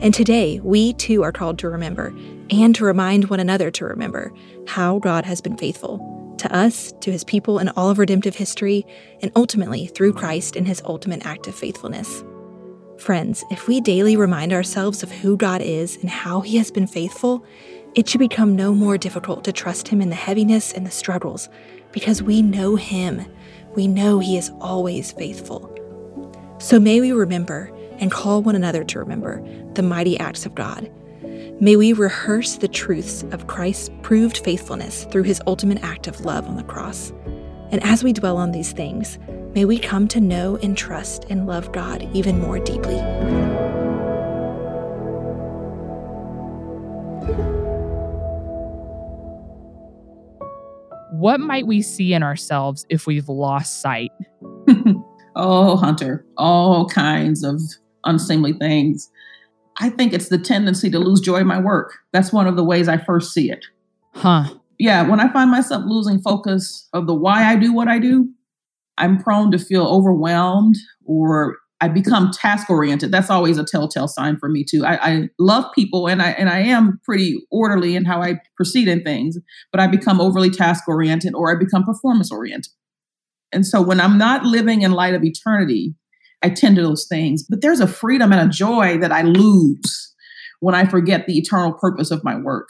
And 0.00 0.14
today, 0.14 0.60
we 0.60 0.94
too 0.94 1.22
are 1.22 1.30
called 1.30 1.58
to 1.58 1.68
remember 1.68 2.16
and 2.48 2.74
to 2.76 2.86
remind 2.86 3.28
one 3.28 3.38
another 3.38 3.70
to 3.70 3.84
remember 3.84 4.32
how 4.66 4.98
God 4.98 5.26
has 5.26 5.42
been 5.42 5.58
faithful 5.58 6.34
to 6.38 6.56
us, 6.56 6.94
to 7.02 7.12
his 7.12 7.22
people 7.22 7.58
in 7.58 7.68
all 7.68 7.90
of 7.90 7.98
redemptive 7.98 8.36
history, 8.36 8.86
and 9.20 9.30
ultimately 9.36 9.88
through 9.88 10.14
Christ 10.14 10.56
in 10.56 10.64
his 10.64 10.80
ultimate 10.86 11.26
act 11.26 11.48
of 11.48 11.54
faithfulness. 11.54 12.24
Friends, 13.00 13.46
if 13.50 13.66
we 13.66 13.80
daily 13.80 14.14
remind 14.14 14.52
ourselves 14.52 15.02
of 15.02 15.10
who 15.10 15.34
God 15.34 15.62
is 15.62 15.96
and 15.96 16.10
how 16.10 16.42
He 16.42 16.58
has 16.58 16.70
been 16.70 16.86
faithful, 16.86 17.42
it 17.94 18.06
should 18.06 18.18
become 18.18 18.54
no 18.54 18.74
more 18.74 18.98
difficult 18.98 19.42
to 19.44 19.52
trust 19.52 19.88
Him 19.88 20.02
in 20.02 20.10
the 20.10 20.16
heaviness 20.16 20.74
and 20.74 20.86
the 20.86 20.90
struggles 20.90 21.48
because 21.92 22.22
we 22.22 22.42
know 22.42 22.76
Him. 22.76 23.24
We 23.74 23.88
know 23.88 24.18
He 24.18 24.36
is 24.36 24.52
always 24.60 25.12
faithful. 25.12 25.74
So 26.58 26.78
may 26.78 27.00
we 27.00 27.12
remember 27.12 27.72
and 28.00 28.12
call 28.12 28.42
one 28.42 28.54
another 28.54 28.84
to 28.84 28.98
remember 28.98 29.42
the 29.72 29.82
mighty 29.82 30.18
acts 30.18 30.44
of 30.44 30.54
God. 30.54 30.90
May 31.58 31.76
we 31.76 31.94
rehearse 31.94 32.56
the 32.56 32.68
truths 32.68 33.22
of 33.32 33.46
Christ's 33.46 33.88
proved 34.02 34.44
faithfulness 34.44 35.04
through 35.04 35.22
his 35.22 35.40
ultimate 35.46 35.82
act 35.82 36.06
of 36.06 36.26
love 36.26 36.46
on 36.46 36.56
the 36.56 36.64
cross. 36.64 37.14
And 37.70 37.82
as 37.82 38.04
we 38.04 38.12
dwell 38.12 38.36
on 38.36 38.52
these 38.52 38.72
things, 38.72 39.18
may 39.54 39.64
we 39.64 39.78
come 39.78 40.06
to 40.08 40.20
know 40.20 40.56
and 40.62 40.76
trust 40.76 41.26
and 41.28 41.46
love 41.46 41.72
God 41.72 42.08
even 42.14 42.40
more 42.40 42.58
deeply. 42.58 42.98
What 51.12 51.40
might 51.40 51.66
we 51.66 51.82
see 51.82 52.14
in 52.14 52.22
ourselves 52.22 52.86
if 52.88 53.06
we've 53.06 53.28
lost 53.28 53.82
sight? 53.82 54.10
oh, 55.36 55.76
Hunter, 55.76 56.24
all 56.38 56.88
kinds 56.88 57.44
of 57.44 57.60
unseemly 58.04 58.54
things. 58.54 59.10
I 59.80 59.90
think 59.90 60.12
it's 60.12 60.28
the 60.28 60.38
tendency 60.38 60.90
to 60.90 60.98
lose 60.98 61.20
joy 61.20 61.38
in 61.38 61.46
my 61.46 61.60
work. 61.60 61.92
That's 62.12 62.32
one 62.32 62.46
of 62.46 62.56
the 62.56 62.64
ways 62.64 62.88
I 62.88 62.98
first 62.98 63.32
see 63.32 63.50
it. 63.50 63.64
Huh. 64.14 64.54
Yeah, 64.78 65.06
when 65.06 65.20
I 65.20 65.30
find 65.32 65.50
myself 65.50 65.84
losing 65.86 66.20
focus 66.20 66.88
of 66.92 67.06
the 67.06 67.14
why 67.14 67.44
I 67.44 67.56
do 67.56 67.72
what 67.72 67.88
I 67.88 67.98
do, 67.98 68.30
I'm 69.00 69.18
prone 69.18 69.50
to 69.52 69.58
feel 69.58 69.86
overwhelmed 69.86 70.76
or 71.04 71.56
I 71.80 71.88
become 71.88 72.30
task 72.30 72.68
oriented. 72.68 73.10
That's 73.10 73.30
always 73.30 73.56
a 73.56 73.64
telltale 73.64 74.06
sign 74.06 74.36
for 74.38 74.48
me 74.50 74.64
too. 74.64 74.84
I, 74.84 75.10
I, 75.10 75.28
love 75.38 75.64
people 75.74 76.06
and 76.06 76.20
I 76.20 76.32
and 76.32 76.50
I 76.50 76.58
am 76.58 77.00
pretty 77.04 77.38
orderly 77.50 77.96
in 77.96 78.04
how 78.04 78.22
I 78.22 78.34
proceed 78.54 78.86
in 78.86 79.02
things, 79.02 79.38
but 79.72 79.80
I 79.80 79.86
become 79.86 80.20
overly 80.20 80.50
task 80.50 80.86
oriented 80.86 81.34
or 81.34 81.50
I 81.50 81.58
become 81.58 81.84
performance 81.84 82.30
oriented. 82.30 82.72
And 83.50 83.66
so 83.66 83.80
when 83.80 83.98
I'm 83.98 84.18
not 84.18 84.44
living 84.44 84.82
in 84.82 84.92
light 84.92 85.14
of 85.14 85.24
eternity, 85.24 85.94
I 86.42 86.50
tend 86.50 86.76
to 86.76 86.82
those 86.82 87.06
things. 87.08 87.44
But 87.48 87.62
there's 87.62 87.80
a 87.80 87.88
freedom 87.88 88.30
and 88.30 88.48
a 88.48 88.52
joy 88.52 88.98
that 88.98 89.10
I 89.10 89.22
lose 89.22 90.14
when 90.60 90.74
I 90.74 90.84
forget 90.84 91.26
the 91.26 91.38
eternal 91.38 91.72
purpose 91.72 92.10
of 92.10 92.22
my 92.22 92.36
work. 92.36 92.68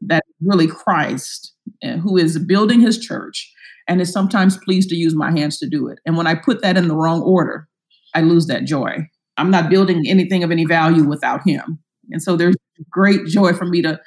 That 0.00 0.24
really 0.40 0.68
Christ, 0.68 1.54
eh, 1.82 1.96
who 1.96 2.16
is 2.16 2.38
building 2.38 2.80
his 2.80 2.98
church 2.98 3.52
and 3.86 4.00
is 4.00 4.12
sometimes 4.12 4.56
pleased 4.58 4.88
to 4.90 4.96
use 4.96 5.14
my 5.14 5.30
hands 5.30 5.58
to 5.58 5.68
do 5.68 5.88
it. 5.88 5.98
And 6.06 6.16
when 6.16 6.26
I 6.26 6.34
put 6.34 6.62
that 6.62 6.76
in 6.76 6.88
the 6.88 6.96
wrong 6.96 7.20
order, 7.22 7.68
I 8.14 8.22
lose 8.22 8.46
that 8.46 8.64
joy. 8.64 9.08
I'm 9.36 9.50
not 9.50 9.70
building 9.70 10.04
anything 10.06 10.44
of 10.44 10.50
any 10.50 10.64
value 10.64 11.04
without 11.04 11.46
him. 11.46 11.80
And 12.10 12.22
so 12.22 12.36
there's 12.36 12.56
great 12.90 13.26
joy 13.26 13.52
for 13.52 13.64
me 13.64 13.82
to, 13.82 14.00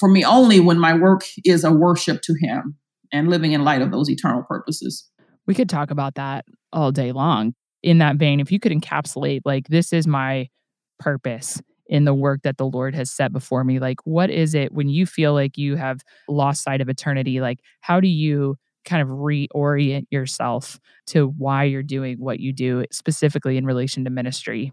for 0.00 0.08
me 0.08 0.24
only 0.24 0.60
when 0.60 0.78
my 0.78 0.94
work 0.96 1.22
is 1.44 1.64
a 1.64 1.72
worship 1.72 2.22
to 2.22 2.34
him 2.40 2.76
and 3.12 3.28
living 3.28 3.52
in 3.52 3.64
light 3.64 3.82
of 3.82 3.92
those 3.92 4.10
eternal 4.10 4.42
purposes. 4.42 5.08
We 5.46 5.54
could 5.54 5.68
talk 5.68 5.90
about 5.90 6.14
that 6.16 6.44
all 6.72 6.92
day 6.92 7.12
long. 7.12 7.54
In 7.82 7.98
that 7.98 8.16
vein, 8.16 8.40
if 8.40 8.52
you 8.52 8.60
could 8.60 8.72
encapsulate, 8.72 9.40
like, 9.44 9.66
this 9.68 9.92
is 9.92 10.06
my 10.06 10.48
purpose 10.98 11.60
in 11.86 12.04
the 12.04 12.14
work 12.14 12.42
that 12.42 12.56
the 12.56 12.66
Lord 12.66 12.94
has 12.94 13.10
set 13.10 13.32
before 13.32 13.64
me, 13.64 13.78
like, 13.78 13.98
what 14.04 14.30
is 14.30 14.54
it 14.54 14.72
when 14.72 14.88
you 14.88 15.04
feel 15.04 15.34
like 15.34 15.58
you 15.58 15.76
have 15.76 16.00
lost 16.28 16.62
sight 16.62 16.80
of 16.80 16.88
eternity? 16.88 17.40
Like, 17.40 17.58
how 17.80 18.00
do 18.00 18.08
you 18.08 18.56
kind 18.84 19.02
of 19.02 19.08
reorient 19.08 20.06
yourself 20.10 20.80
to 21.06 21.26
why 21.26 21.64
you're 21.64 21.82
doing 21.82 22.16
what 22.18 22.40
you 22.40 22.52
do, 22.52 22.84
specifically 22.90 23.56
in 23.56 23.64
relation 23.64 24.04
to 24.04 24.10
ministry? 24.10 24.72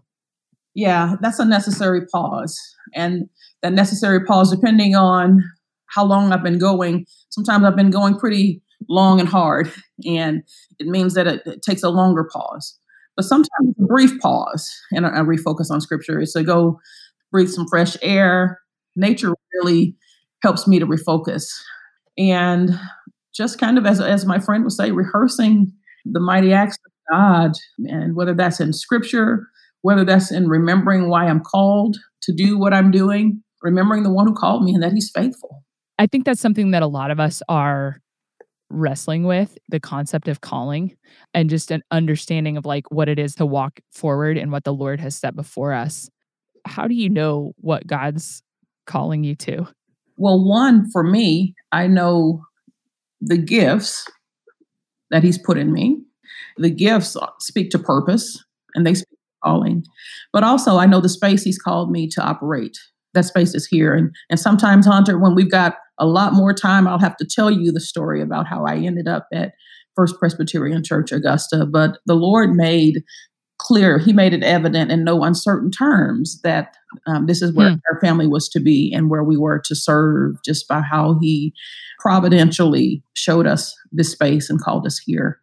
Yeah, 0.74 1.16
that's 1.20 1.38
a 1.38 1.44
necessary 1.44 2.06
pause. 2.06 2.58
And 2.94 3.28
that 3.62 3.72
necessary 3.72 4.24
pause, 4.24 4.50
depending 4.50 4.94
on 4.94 5.42
how 5.86 6.04
long 6.04 6.32
I've 6.32 6.42
been 6.42 6.58
going, 6.58 7.06
sometimes 7.30 7.64
I've 7.64 7.76
been 7.76 7.90
going 7.90 8.16
pretty 8.18 8.62
long 8.88 9.20
and 9.20 9.28
hard. 9.28 9.72
And 10.06 10.42
it 10.78 10.86
means 10.86 11.14
that 11.14 11.26
it, 11.26 11.42
it 11.44 11.62
takes 11.62 11.82
a 11.82 11.90
longer 11.90 12.28
pause. 12.32 12.78
But 13.16 13.24
sometimes 13.24 13.74
a 13.78 13.82
brief 13.86 14.18
pause 14.20 14.72
and 14.92 15.04
a, 15.04 15.08
a 15.08 15.24
refocus 15.24 15.70
on 15.70 15.80
scripture 15.80 16.20
is 16.20 16.32
to 16.32 16.42
go 16.42 16.80
breathe 17.32 17.50
some 17.50 17.66
fresh 17.68 17.96
air. 18.02 18.60
Nature 18.96 19.34
really 19.54 19.96
helps 20.42 20.66
me 20.66 20.78
to 20.78 20.86
refocus. 20.86 21.52
And 22.16 22.78
just 23.34 23.58
kind 23.58 23.78
of 23.78 23.86
as, 23.86 24.00
as 24.00 24.26
my 24.26 24.38
friend 24.38 24.64
would 24.64 24.72
say, 24.72 24.90
rehearsing 24.90 25.72
the 26.04 26.20
mighty 26.20 26.52
acts 26.52 26.78
of 26.86 26.92
God, 27.12 27.52
and 27.86 28.16
whether 28.16 28.34
that's 28.34 28.60
in 28.60 28.72
scripture, 28.72 29.46
whether 29.82 30.04
that's 30.04 30.30
in 30.30 30.48
remembering 30.48 31.08
why 31.08 31.26
I'm 31.26 31.40
called 31.40 31.96
to 32.22 32.32
do 32.32 32.58
what 32.58 32.72
I'm 32.72 32.90
doing, 32.90 33.42
remembering 33.62 34.02
the 34.02 34.12
one 34.12 34.26
who 34.26 34.34
called 34.34 34.64
me 34.64 34.74
and 34.74 34.82
that 34.82 34.92
he's 34.92 35.10
faithful. 35.14 35.64
I 35.98 36.06
think 36.06 36.24
that's 36.24 36.40
something 36.40 36.70
that 36.70 36.82
a 36.82 36.86
lot 36.86 37.10
of 37.10 37.20
us 37.20 37.42
are 37.48 38.00
wrestling 38.70 39.24
with 39.24 39.58
the 39.68 39.80
concept 39.80 40.28
of 40.28 40.40
calling 40.40 40.96
and 41.34 41.50
just 41.50 41.70
an 41.70 41.82
understanding 41.90 42.56
of 42.56 42.64
like 42.64 42.90
what 42.90 43.08
it 43.08 43.18
is 43.18 43.34
to 43.34 43.44
walk 43.44 43.80
forward 43.92 44.38
and 44.38 44.52
what 44.52 44.64
the 44.64 44.72
Lord 44.72 45.00
has 45.00 45.16
set 45.16 45.34
before 45.34 45.72
us. 45.72 46.08
How 46.66 46.86
do 46.86 46.94
you 46.94 47.10
know 47.10 47.52
what 47.56 47.86
God's 47.86 48.42
calling 48.86 49.24
you 49.24 49.34
to? 49.36 49.66
Well, 50.16 50.42
one, 50.46 50.90
for 50.90 51.02
me, 51.02 51.54
I 51.72 51.86
know 51.86 52.42
the 53.20 53.38
gifts 53.38 54.06
that 55.10 55.22
he's 55.22 55.38
put 55.38 55.58
in 55.58 55.72
me. 55.72 56.02
The 56.56 56.70
gifts 56.70 57.16
speak 57.40 57.70
to 57.70 57.78
purpose 57.78 58.42
and 58.74 58.86
they 58.86 58.94
speak 58.94 59.08
to 59.08 59.48
calling. 59.48 59.84
But 60.32 60.44
also, 60.44 60.76
I 60.78 60.86
know 60.86 61.00
the 61.00 61.08
space 61.08 61.42
he's 61.42 61.58
called 61.58 61.90
me 61.90 62.08
to 62.08 62.22
operate. 62.22 62.78
That 63.14 63.24
space 63.24 63.54
is 63.54 63.66
here. 63.66 63.94
And, 63.94 64.10
and 64.30 64.38
sometimes, 64.38 64.86
Hunter, 64.86 65.18
when 65.18 65.34
we've 65.34 65.50
got 65.50 65.74
a 65.98 66.06
lot 66.06 66.32
more 66.32 66.54
time, 66.54 66.86
I'll 66.86 66.98
have 66.98 67.16
to 67.16 67.26
tell 67.28 67.50
you 67.50 67.72
the 67.72 67.80
story 67.80 68.22
about 68.22 68.46
how 68.46 68.64
I 68.64 68.76
ended 68.76 69.08
up 69.08 69.26
at 69.32 69.52
First 69.96 70.18
Presbyterian 70.18 70.84
Church, 70.84 71.10
Augusta. 71.10 71.66
But 71.66 71.98
the 72.06 72.14
Lord 72.14 72.50
made 72.52 73.02
clear, 73.70 73.98
He 73.98 74.12
made 74.12 74.34
it 74.34 74.42
evident 74.42 74.90
in 74.90 75.04
no 75.04 75.22
uncertain 75.22 75.70
terms 75.70 76.40
that 76.42 76.74
um, 77.06 77.26
this 77.26 77.40
is 77.40 77.52
where 77.54 77.70
hmm. 77.70 77.76
our 77.88 78.00
family 78.00 78.26
was 78.26 78.48
to 78.48 78.58
be 78.58 78.92
and 78.92 79.08
where 79.08 79.22
we 79.22 79.36
were 79.36 79.60
to 79.60 79.76
serve, 79.76 80.42
just 80.44 80.66
by 80.66 80.80
how 80.80 81.16
He 81.20 81.54
providentially 82.00 83.04
showed 83.14 83.46
us 83.46 83.72
this 83.92 84.10
space 84.10 84.50
and 84.50 84.60
called 84.60 84.88
us 84.88 84.98
here. 84.98 85.38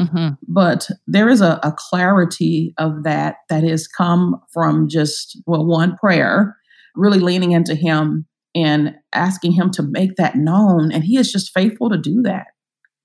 Mm-hmm. 0.00 0.30
But 0.48 0.88
there 1.06 1.28
is 1.28 1.40
a, 1.40 1.60
a, 1.62 1.72
clarity 1.76 2.74
of 2.78 3.04
that 3.04 3.36
that 3.48 3.62
has 3.62 3.86
come 3.86 4.40
from 4.52 4.88
just, 4.88 5.40
well, 5.46 5.64
one 5.64 5.96
prayer, 5.98 6.56
really 6.96 7.20
leaning 7.20 7.52
into 7.52 7.76
Him 7.76 8.26
and 8.56 8.96
asking 9.12 9.52
Him 9.52 9.70
to 9.70 9.84
make 9.84 10.16
that 10.16 10.34
known. 10.34 10.90
And 10.90 11.04
He 11.04 11.16
is 11.16 11.30
just 11.30 11.54
faithful 11.54 11.90
to 11.90 11.96
do 11.96 12.22
that. 12.22 12.48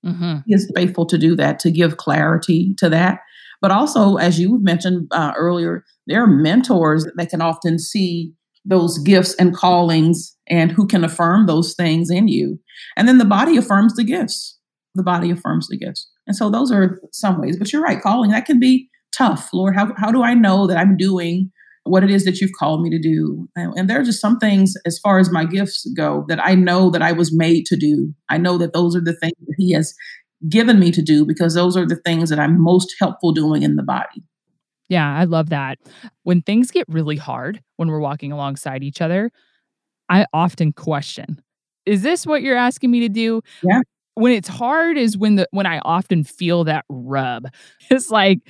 Mm-hmm. 0.04 0.38
He 0.46 0.54
is 0.54 0.68
faithful 0.74 1.06
to 1.06 1.16
do 1.16 1.36
that, 1.36 1.60
to 1.60 1.70
give 1.70 1.96
clarity 1.96 2.74
to 2.78 2.88
that. 2.88 3.20
But 3.64 3.70
also, 3.70 4.16
as 4.16 4.38
you 4.38 4.58
mentioned 4.62 5.08
uh, 5.10 5.32
earlier, 5.38 5.84
there 6.06 6.22
are 6.22 6.26
mentors 6.26 7.06
that 7.16 7.30
can 7.30 7.40
often 7.40 7.78
see 7.78 8.34
those 8.66 8.98
gifts 8.98 9.34
and 9.36 9.56
callings 9.56 10.36
and 10.50 10.70
who 10.70 10.86
can 10.86 11.02
affirm 11.02 11.46
those 11.46 11.74
things 11.74 12.10
in 12.10 12.28
you. 12.28 12.60
And 12.94 13.08
then 13.08 13.16
the 13.16 13.24
body 13.24 13.56
affirms 13.56 13.94
the 13.94 14.04
gifts. 14.04 14.58
The 14.94 15.02
body 15.02 15.30
affirms 15.30 15.68
the 15.68 15.78
gifts. 15.78 16.06
And 16.26 16.36
so 16.36 16.50
those 16.50 16.70
are 16.70 17.00
some 17.12 17.40
ways. 17.40 17.56
But 17.58 17.72
you're 17.72 17.80
right, 17.80 18.02
calling, 18.02 18.32
that 18.32 18.44
can 18.44 18.60
be 18.60 18.90
tough. 19.16 19.48
Lord, 19.54 19.74
how, 19.74 19.94
how 19.96 20.12
do 20.12 20.22
I 20.22 20.34
know 20.34 20.66
that 20.66 20.76
I'm 20.76 20.98
doing 20.98 21.50
what 21.84 22.04
it 22.04 22.10
is 22.10 22.26
that 22.26 22.42
you've 22.42 22.58
called 22.58 22.82
me 22.82 22.90
to 22.90 22.98
do? 22.98 23.48
And, 23.56 23.72
and 23.78 23.88
there 23.88 23.98
are 23.98 24.04
just 24.04 24.20
some 24.20 24.38
things 24.38 24.74
as 24.84 24.98
far 24.98 25.18
as 25.18 25.32
my 25.32 25.46
gifts 25.46 25.90
go 25.96 26.26
that 26.28 26.44
I 26.44 26.54
know 26.54 26.90
that 26.90 27.00
I 27.00 27.12
was 27.12 27.34
made 27.34 27.64
to 27.64 27.78
do. 27.78 28.12
I 28.28 28.36
know 28.36 28.58
that 28.58 28.74
those 28.74 28.94
are 28.94 29.00
the 29.00 29.16
things 29.16 29.32
that 29.40 29.54
He 29.56 29.72
has 29.72 29.94
given 30.48 30.78
me 30.78 30.90
to 30.92 31.02
do 31.02 31.24
because 31.24 31.54
those 31.54 31.76
are 31.76 31.86
the 31.86 31.96
things 31.96 32.30
that 32.30 32.38
I'm 32.38 32.60
most 32.60 32.94
helpful 32.98 33.32
doing 33.32 33.62
in 33.62 33.76
the 33.76 33.82
body. 33.82 34.22
Yeah, 34.88 35.16
I 35.16 35.24
love 35.24 35.48
that. 35.50 35.78
When 36.24 36.42
things 36.42 36.70
get 36.70 36.86
really 36.88 37.16
hard 37.16 37.62
when 37.76 37.88
we're 37.88 38.00
walking 38.00 38.32
alongside 38.32 38.82
each 38.82 39.00
other, 39.00 39.30
I 40.08 40.26
often 40.32 40.72
question, 40.72 41.40
is 41.86 42.02
this 42.02 42.26
what 42.26 42.42
you're 42.42 42.56
asking 42.56 42.90
me 42.90 43.00
to 43.00 43.08
do? 43.08 43.40
Yeah. 43.62 43.80
When 44.14 44.32
it's 44.32 44.48
hard 44.48 44.96
is 44.96 45.18
when 45.18 45.36
the 45.36 45.48
when 45.50 45.66
I 45.66 45.80
often 45.80 46.22
feel 46.22 46.64
that 46.64 46.84
rub. 46.88 47.48
It's 47.90 48.10
like, 48.10 48.40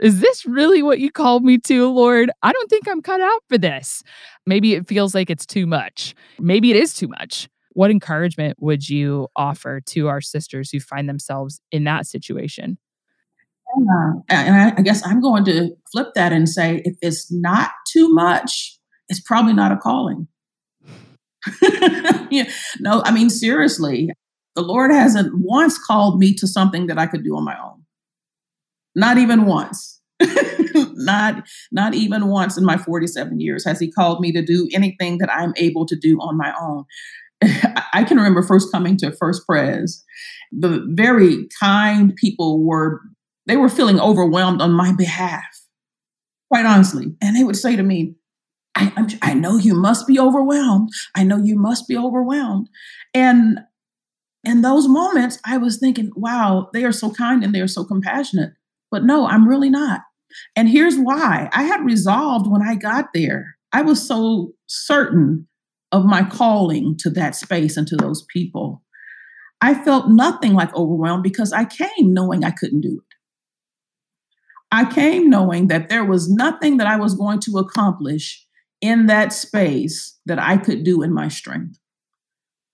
is 0.00 0.20
this 0.20 0.46
really 0.46 0.82
what 0.82 0.98
you 0.98 1.10
called 1.10 1.44
me 1.44 1.58
to, 1.58 1.88
Lord? 1.88 2.30
I 2.42 2.52
don't 2.52 2.70
think 2.70 2.88
I'm 2.88 3.02
cut 3.02 3.20
out 3.20 3.42
for 3.48 3.58
this. 3.58 4.02
Maybe 4.46 4.74
it 4.74 4.88
feels 4.88 5.14
like 5.14 5.28
it's 5.28 5.44
too 5.44 5.66
much. 5.66 6.14
Maybe 6.38 6.70
it 6.70 6.76
is 6.76 6.94
too 6.94 7.08
much. 7.08 7.48
What 7.70 7.90
encouragement 7.90 8.56
would 8.60 8.88
you 8.88 9.28
offer 9.36 9.80
to 9.80 10.08
our 10.08 10.20
sisters 10.20 10.70
who 10.70 10.80
find 10.80 11.08
themselves 11.08 11.60
in 11.70 11.84
that 11.84 12.06
situation? 12.06 12.78
And 14.28 14.56
I, 14.56 14.72
I 14.76 14.82
guess 14.82 15.06
I'm 15.06 15.20
going 15.20 15.44
to 15.44 15.70
flip 15.92 16.08
that 16.14 16.32
and 16.32 16.48
say 16.48 16.82
if 16.84 16.96
it's 17.00 17.30
not 17.30 17.70
too 17.92 18.12
much, 18.12 18.76
it's 19.08 19.20
probably 19.20 19.52
not 19.52 19.72
a 19.72 19.76
calling. 19.76 20.26
yeah. 22.30 22.50
No, 22.80 23.02
I 23.04 23.12
mean, 23.12 23.30
seriously, 23.30 24.10
the 24.56 24.62
Lord 24.62 24.90
hasn't 24.90 25.32
once 25.34 25.78
called 25.78 26.18
me 26.18 26.34
to 26.34 26.46
something 26.46 26.86
that 26.88 26.98
I 26.98 27.06
could 27.06 27.24
do 27.24 27.36
on 27.36 27.44
my 27.44 27.56
own. 27.62 27.84
Not 28.94 29.18
even 29.18 29.46
once. 29.46 30.00
not 30.74 31.48
not 31.72 31.94
even 31.94 32.26
once 32.26 32.58
in 32.58 32.64
my 32.64 32.76
47 32.76 33.40
years 33.40 33.64
has 33.64 33.80
he 33.80 33.90
called 33.90 34.20
me 34.20 34.32
to 34.32 34.44
do 34.44 34.68
anything 34.70 35.16
that 35.16 35.32
I'm 35.32 35.54
able 35.56 35.86
to 35.86 35.96
do 35.96 36.18
on 36.18 36.36
my 36.36 36.52
own. 36.60 36.84
I 37.92 38.04
can 38.04 38.16
remember 38.16 38.42
first 38.42 38.70
coming 38.72 38.96
to 38.98 39.12
First 39.12 39.46
Pres. 39.46 40.04
The 40.52 40.84
very 40.90 41.48
kind 41.58 42.14
people 42.16 42.64
were 42.64 43.00
they 43.46 43.56
were 43.56 43.68
feeling 43.68 43.98
overwhelmed 43.98 44.60
on 44.60 44.72
my 44.72 44.92
behalf, 44.92 45.44
quite 46.52 46.66
honestly. 46.66 47.14
And 47.20 47.34
they 47.34 47.44
would 47.44 47.56
say 47.56 47.74
to 47.74 47.82
me, 47.82 48.14
I, 48.76 49.18
I 49.22 49.34
know 49.34 49.56
you 49.56 49.74
must 49.74 50.06
be 50.06 50.20
overwhelmed. 50.20 50.90
I 51.16 51.24
know 51.24 51.38
you 51.38 51.56
must 51.56 51.88
be 51.88 51.96
overwhelmed. 51.96 52.68
And 53.12 53.60
in 54.44 54.62
those 54.62 54.88
moments, 54.88 55.38
I 55.44 55.56
was 55.56 55.78
thinking, 55.78 56.12
wow, 56.14 56.70
they 56.72 56.84
are 56.84 56.92
so 56.92 57.10
kind 57.10 57.42
and 57.42 57.54
they 57.54 57.60
are 57.60 57.68
so 57.68 57.84
compassionate. 57.84 58.52
But 58.90 59.04
no, 59.04 59.26
I'm 59.26 59.48
really 59.48 59.70
not. 59.70 60.02
And 60.54 60.68
here's 60.68 60.96
why 60.96 61.48
I 61.52 61.64
had 61.64 61.84
resolved 61.84 62.50
when 62.50 62.62
I 62.62 62.74
got 62.74 63.06
there. 63.12 63.56
I 63.72 63.82
was 63.82 64.06
so 64.06 64.52
certain 64.66 65.46
of 65.92 66.04
my 66.04 66.22
calling 66.24 66.96
to 66.98 67.10
that 67.10 67.34
space 67.34 67.76
and 67.76 67.86
to 67.88 67.96
those 67.96 68.24
people. 68.32 68.82
I 69.60 69.74
felt 69.74 70.08
nothing 70.08 70.54
like 70.54 70.74
overwhelmed 70.74 71.22
because 71.22 71.52
I 71.52 71.64
came 71.64 72.14
knowing 72.14 72.44
I 72.44 72.50
couldn't 72.50 72.80
do 72.80 73.00
it. 73.00 73.16
I 74.72 74.90
came 74.90 75.28
knowing 75.28 75.66
that 75.66 75.88
there 75.88 76.04
was 76.04 76.30
nothing 76.30 76.76
that 76.76 76.86
I 76.86 76.96
was 76.96 77.14
going 77.14 77.40
to 77.40 77.58
accomplish 77.58 78.46
in 78.80 79.06
that 79.06 79.32
space 79.32 80.18
that 80.26 80.38
I 80.38 80.56
could 80.56 80.84
do 80.84 81.02
in 81.02 81.12
my 81.12 81.28
strength. 81.28 81.78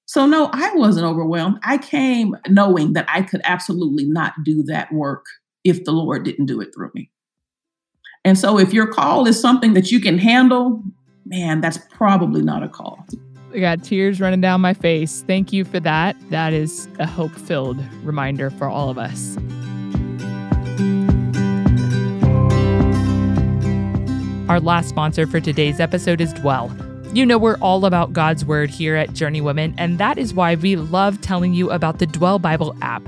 So, 0.05 0.25
no, 0.25 0.51
I 0.53 0.73
wasn't 0.75 1.07
overwhelmed. 1.07 1.59
I 1.65 1.79
came 1.79 2.37
knowing 2.49 2.93
that 2.93 3.07
I 3.09 3.23
could 3.23 3.41
absolutely 3.45 4.05
not 4.05 4.35
do 4.45 4.63
that 4.65 4.93
work 4.93 5.25
if 5.65 5.85
the 5.85 5.91
Lord 5.91 6.25
didn't 6.25 6.47
do 6.47 6.61
it 6.61 6.69
through 6.73 6.93
me. 6.95 7.11
And 8.25 8.39
so, 8.39 8.59
if 8.59 8.73
your 8.73 8.87
call 8.87 9.27
is 9.27 9.41
something 9.41 9.75
that 9.75 9.91
you 9.91 10.01
can 10.01 10.19
handle, 10.19 10.83
man, 11.27 11.61
that's 11.61 11.79
probably 11.91 12.43
not 12.43 12.63
a 12.63 12.69
call. 12.69 13.05
I 13.53 13.59
got 13.59 13.83
tears 13.83 14.21
running 14.21 14.41
down 14.41 14.61
my 14.61 14.75
face. 14.75 15.25
Thank 15.27 15.53
you 15.53 15.65
for 15.65 15.81
that. 15.81 16.17
That 16.31 16.53
is 16.53 16.89
a 16.99 17.07
hope 17.07 17.33
filled 17.33 17.79
reminder 18.03 18.51
for 18.51 18.69
all 18.69 18.91
of 18.91 18.99
us. 18.99 19.37
Our 24.49 24.61
last 24.61 24.89
sponsor 24.89 25.27
for 25.27 25.41
today's 25.41 25.81
episode 25.81 26.21
is 26.21 26.33
Dwell. 26.33 26.75
You 27.13 27.27
know, 27.27 27.39
we're 27.39 27.57
all 27.59 27.85
about 27.85 28.13
God's 28.13 28.45
Word 28.45 28.71
here 28.71 28.95
at 28.95 29.13
Journey 29.13 29.41
Women, 29.41 29.75
and 29.79 29.99
that 29.99 30.19
is 30.19 30.35
why 30.35 30.55
we 30.55 30.77
love 30.77 31.21
telling 31.21 31.55
you 31.55 31.71
about 31.71 31.99
the 31.99 32.07
Dwell 32.07 32.39
Bible 32.39 32.77
app. 32.83 33.03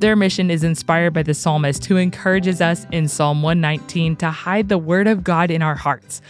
Their 0.00 0.16
mission 0.16 0.50
is 0.50 0.64
inspired 0.64 1.14
by 1.14 1.22
the 1.22 1.34
psalmist 1.34 1.86
who 1.86 1.96
encourages 1.96 2.60
us 2.60 2.84
in 2.90 3.06
Psalm 3.06 3.42
119 3.42 4.16
to 4.16 4.30
hide 4.30 4.68
the 4.68 4.76
Word 4.76 5.06
of 5.06 5.24
God 5.24 5.50
in 5.50 5.62
our 5.62 5.76
hearts. 5.76 6.20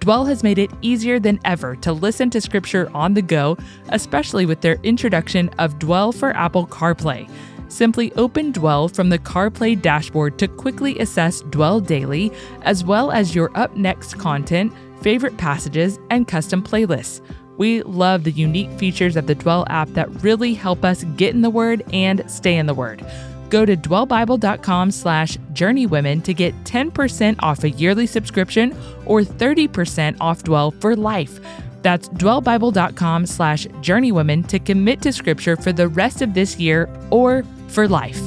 Dwell 0.00 0.24
has 0.24 0.42
made 0.42 0.58
it 0.58 0.70
easier 0.80 1.20
than 1.20 1.38
ever 1.44 1.76
to 1.76 1.92
listen 1.92 2.30
to 2.30 2.40
scripture 2.40 2.90
on 2.94 3.12
the 3.12 3.20
go, 3.20 3.58
especially 3.90 4.46
with 4.46 4.62
their 4.62 4.78
introduction 4.82 5.50
of 5.58 5.78
Dwell 5.78 6.10
for 6.10 6.34
Apple 6.34 6.66
CarPlay. 6.66 7.30
Simply 7.68 8.10
open 8.14 8.50
Dwell 8.50 8.88
from 8.88 9.10
the 9.10 9.18
CarPlay 9.18 9.80
dashboard 9.80 10.38
to 10.38 10.48
quickly 10.48 10.98
assess 10.98 11.42
Dwell 11.42 11.80
daily, 11.80 12.32
as 12.62 12.82
well 12.82 13.12
as 13.12 13.34
your 13.34 13.50
up 13.54 13.76
next 13.76 14.14
content, 14.14 14.72
favorite 15.02 15.36
passages, 15.36 15.98
and 16.08 16.26
custom 16.26 16.62
playlists. 16.62 17.20
We 17.58 17.82
love 17.82 18.24
the 18.24 18.32
unique 18.32 18.72
features 18.78 19.16
of 19.16 19.26
the 19.26 19.34
Dwell 19.34 19.66
app 19.68 19.90
that 19.90 20.22
really 20.22 20.54
help 20.54 20.82
us 20.82 21.04
get 21.04 21.34
in 21.34 21.42
the 21.42 21.50
Word 21.50 21.84
and 21.92 22.24
stay 22.26 22.56
in 22.56 22.64
the 22.64 22.72
Word. 22.72 23.04
Go 23.50 23.66
to 23.66 23.76
dwellbible.com 23.76 24.92
slash 24.92 25.36
journeywomen 25.52 26.22
to 26.22 26.32
get 26.32 26.54
10% 26.64 27.36
off 27.40 27.64
a 27.64 27.70
yearly 27.70 28.06
subscription 28.06 28.74
or 29.04 29.22
30% 29.22 30.16
off 30.20 30.44
Dwell 30.44 30.70
for 30.70 30.94
life. 30.94 31.40
That's 31.82 32.08
dwellbible.com 32.10 33.26
slash 33.26 33.66
journeywomen 33.66 34.46
to 34.48 34.58
commit 34.58 35.02
to 35.02 35.12
scripture 35.12 35.56
for 35.56 35.72
the 35.72 35.88
rest 35.88 36.22
of 36.22 36.32
this 36.34 36.58
year 36.58 36.88
or 37.10 37.42
for 37.68 37.88
life. 37.88 38.20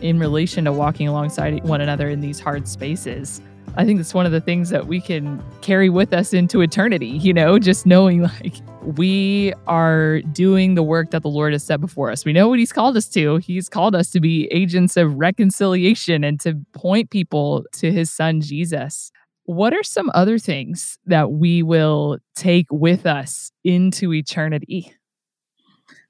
In 0.00 0.18
relation 0.18 0.64
to 0.64 0.72
walking 0.72 1.08
alongside 1.08 1.62
one 1.64 1.80
another 1.80 2.08
in 2.08 2.20
these 2.20 2.38
hard 2.38 2.68
spaces, 2.68 3.40
I 3.74 3.86
think 3.86 3.98
that's 3.98 4.12
one 4.12 4.26
of 4.26 4.32
the 4.32 4.40
things 4.40 4.68
that 4.68 4.86
we 4.86 5.00
can 5.00 5.42
carry 5.62 5.88
with 5.88 6.12
us 6.12 6.34
into 6.34 6.60
eternity, 6.60 7.06
you 7.06 7.32
know, 7.32 7.58
just 7.58 7.86
knowing 7.86 8.22
like 8.42 8.56
we 8.82 9.54
are 9.66 10.20
doing 10.32 10.74
the 10.74 10.82
work 10.82 11.10
that 11.12 11.22
the 11.22 11.30
Lord 11.30 11.54
has 11.54 11.64
set 11.64 11.80
before 11.80 12.10
us. 12.10 12.26
We 12.26 12.34
know 12.34 12.48
what 12.48 12.58
He's 12.58 12.72
called 12.72 12.98
us 12.98 13.08
to. 13.10 13.36
He's 13.36 13.70
called 13.70 13.94
us 13.94 14.10
to 14.10 14.20
be 14.20 14.46
agents 14.52 14.98
of 14.98 15.14
reconciliation 15.14 16.22
and 16.22 16.38
to 16.40 16.60
point 16.74 17.10
people 17.10 17.64
to 17.74 17.90
His 17.90 18.10
Son, 18.10 18.42
Jesus. 18.42 19.10
What 19.44 19.72
are 19.72 19.82
some 19.82 20.10
other 20.14 20.38
things 20.38 20.98
that 21.06 21.32
we 21.32 21.62
will 21.62 22.18
take 22.36 22.66
with 22.70 23.06
us 23.06 23.52
into 23.64 24.12
eternity? 24.12 24.92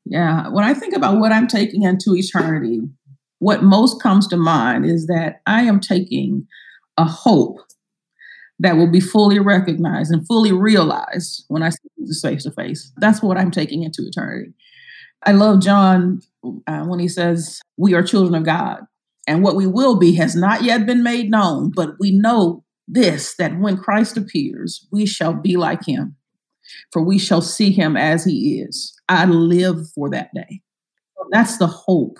Yeah, 0.05 0.49
when 0.49 0.65
I 0.65 0.75
think 0.75 0.97
about 0.97 1.21
what 1.21 1.31
I'm 1.31 1.47
taking 1.47 1.85
into 1.85 2.17
eternity, 2.17 2.81
what 3.39 3.63
most 3.63 4.03
comes 4.03 4.27
to 4.29 4.37
mind 4.37 4.85
is 4.85 5.07
that 5.07 5.43
I 5.47 5.63
am 5.63 5.79
taking 5.79 6.49
a 6.97 7.05
hope 7.05 7.59
that 8.59 8.77
will 8.77 8.91
be 8.91 9.01
fully 9.01 9.39
recognized 9.39 10.13
and 10.13 10.27
fully 10.27 10.53
realized 10.53 11.45
when 11.49 11.63
I 11.63 11.71
see 11.71 11.89
Jesus 11.99 12.23
face 12.23 12.45
to 12.45 12.51
face. 12.53 12.93
That's 12.99 13.23
what 13.23 13.37
I'm 13.37 13.51
taking 13.51 13.83
into 13.83 14.07
eternity. 14.07 14.53
I 15.25 15.33
love 15.33 15.61
John 15.61 16.21
uh, 16.67 16.85
when 16.85 16.99
he 16.99 17.09
says, 17.09 17.61
We 17.77 17.95
are 17.95 18.03
children 18.03 18.35
of 18.35 18.45
God, 18.45 18.81
and 19.27 19.43
what 19.43 19.57
we 19.57 19.67
will 19.67 19.99
be 19.99 20.15
has 20.17 20.35
not 20.35 20.63
yet 20.63 20.87
been 20.87 21.03
made 21.03 21.31
known, 21.31 21.73
but 21.75 21.95
we 21.99 22.11
know 22.11 22.65
this 22.89 23.35
that 23.37 23.59
when 23.59 23.77
Christ 23.77 24.17
appears, 24.17 24.87
we 24.93 25.07
shall 25.07 25.33
be 25.33 25.57
like 25.57 25.87
him, 25.87 26.17
for 26.93 27.03
we 27.03 27.19
shall 27.19 27.43
see 27.43 27.71
him 27.71 27.97
as 27.97 28.25
he 28.25 28.61
is. 28.61 28.95
I 29.09 29.27
live 29.27 29.89
for 29.95 30.11
that 30.11 30.31
day. 30.35 30.61
That's 31.31 31.59
the 31.59 31.69
hope. 31.69 32.19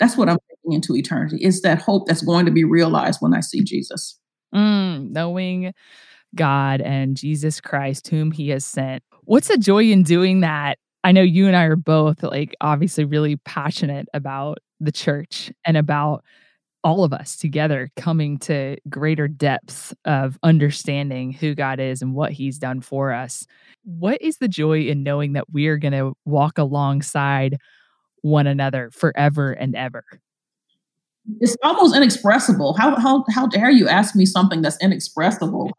That's 0.00 0.16
what 0.16 0.28
I'm 0.28 0.38
into 0.72 0.94
eternity. 0.94 1.38
Is 1.40 1.62
that 1.62 1.80
hope 1.80 2.06
that's 2.06 2.22
going 2.22 2.46
to 2.46 2.52
be 2.52 2.64
realized 2.64 3.20
when 3.20 3.34
I 3.34 3.40
see 3.40 3.62
Jesus. 3.62 4.18
Mm, 4.54 5.10
knowing 5.10 5.72
God 6.34 6.80
and 6.80 7.16
Jesus 7.16 7.60
Christ, 7.60 8.08
whom 8.08 8.30
he 8.30 8.50
has 8.50 8.64
sent. 8.64 9.02
What's 9.24 9.48
the 9.48 9.58
joy 9.58 9.84
in 9.84 10.02
doing 10.02 10.40
that? 10.40 10.78
I 11.02 11.12
know 11.12 11.22
you 11.22 11.46
and 11.46 11.56
I 11.56 11.64
are 11.64 11.76
both 11.76 12.22
like 12.22 12.54
obviously 12.60 13.04
really 13.04 13.36
passionate 13.36 14.08
about 14.12 14.58
the 14.80 14.92
church 14.92 15.52
and 15.64 15.76
about 15.76 16.24
all 16.84 17.02
of 17.02 17.12
us 17.12 17.36
together 17.36 17.90
coming 17.96 18.38
to 18.38 18.76
greater 18.88 19.26
depths 19.26 19.92
of 20.04 20.38
understanding 20.44 21.32
who 21.32 21.54
God 21.54 21.80
is 21.80 22.00
and 22.00 22.14
what 22.14 22.30
He's 22.32 22.58
done 22.58 22.80
for 22.80 23.12
us. 23.12 23.44
What 23.84 24.22
is 24.22 24.38
the 24.38 24.46
joy 24.46 24.82
in 24.82 25.02
knowing 25.02 25.32
that 25.32 25.50
we 25.52 25.66
are 25.66 25.78
going 25.78 25.94
to 25.94 26.12
walk 26.24 26.58
alongside 26.58 27.56
one 28.22 28.46
another 28.46 28.90
forever 28.92 29.50
and 29.50 29.74
ever? 29.74 30.04
It's 31.40 31.56
almost 31.62 31.96
inexpressible. 31.96 32.74
How 32.74 32.96
how 32.96 33.24
how 33.30 33.46
dare 33.46 33.70
you 33.70 33.88
ask 33.88 34.14
me 34.14 34.26
something 34.26 34.62
that's 34.62 34.78
inexpressible? 34.80 35.70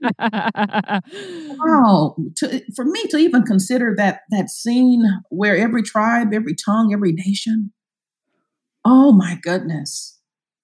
wow, 0.20 2.16
to, 2.36 2.62
for 2.74 2.84
me 2.84 3.02
to 3.10 3.16
even 3.18 3.42
consider 3.44 3.94
that 3.96 4.20
that 4.30 4.50
scene 4.50 5.04
where 5.30 5.56
every 5.56 5.82
tribe, 5.82 6.34
every 6.34 6.54
tongue, 6.54 6.92
every 6.92 7.12
nation. 7.12 7.72
Oh 8.84 9.12
my 9.12 9.38
goodness 9.42 10.20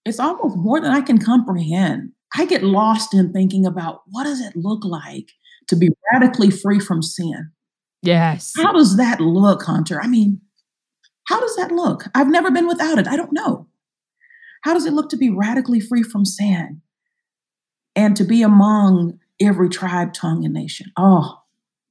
it's 0.06 0.20
almost 0.20 0.56
more 0.56 0.80
than 0.80 0.92
I 0.92 1.00
can 1.00 1.18
comprehend. 1.18 2.12
I 2.34 2.46
get 2.46 2.62
lost 2.62 3.12
in 3.12 3.32
thinking 3.32 3.66
about 3.66 4.02
what 4.06 4.24
does 4.24 4.40
it 4.40 4.54
look 4.54 4.84
like 4.84 5.32
to 5.66 5.76
be 5.76 5.90
radically 6.12 6.50
free 6.50 6.78
from 6.78 7.02
sin? 7.02 7.50
Yes. 8.02 8.52
How 8.56 8.72
does 8.72 8.96
that 8.98 9.20
look, 9.20 9.64
Hunter? 9.64 10.00
I 10.00 10.06
mean, 10.06 10.40
how 11.24 11.40
does 11.40 11.56
that 11.56 11.72
look? 11.72 12.04
I've 12.14 12.30
never 12.30 12.52
been 12.52 12.68
without 12.68 12.98
it. 12.98 13.08
I 13.08 13.16
don't 13.16 13.32
know. 13.32 13.66
How 14.66 14.74
does 14.74 14.85
it 14.85 14.94
look 14.94 15.09
to 15.11 15.16
be 15.16 15.31
radically 15.31 15.79
free 15.79 16.02
from 16.02 16.24
sin 16.24 16.83
and 17.94 18.16
to 18.16 18.24
be 18.24 18.42
among 18.42 19.20
every 19.40 19.68
tribe, 19.68 20.12
tongue, 20.12 20.44
and 20.44 20.52
nation? 20.52 20.90
Oh, 20.96 21.38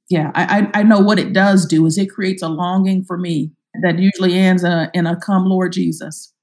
yeah. 0.10 0.32
I, 0.36 0.70
I, 0.74 0.84
know 0.84 1.00
what 1.00 1.18
it 1.18 1.32
does 1.32 1.66
do 1.66 1.86
is 1.86 1.98
it 1.98 2.10
creates 2.10 2.44
a 2.44 2.50
longing 2.50 3.06
for 3.06 3.18
me 3.18 3.54
that 3.82 3.98
usually 3.98 4.34
ends 4.34 4.66
in 4.66 4.74
a, 4.74 4.92
in 4.94 5.08
a 5.08 5.16
come, 5.16 5.46
Lord 5.46 5.72
Jesus. 5.72 6.34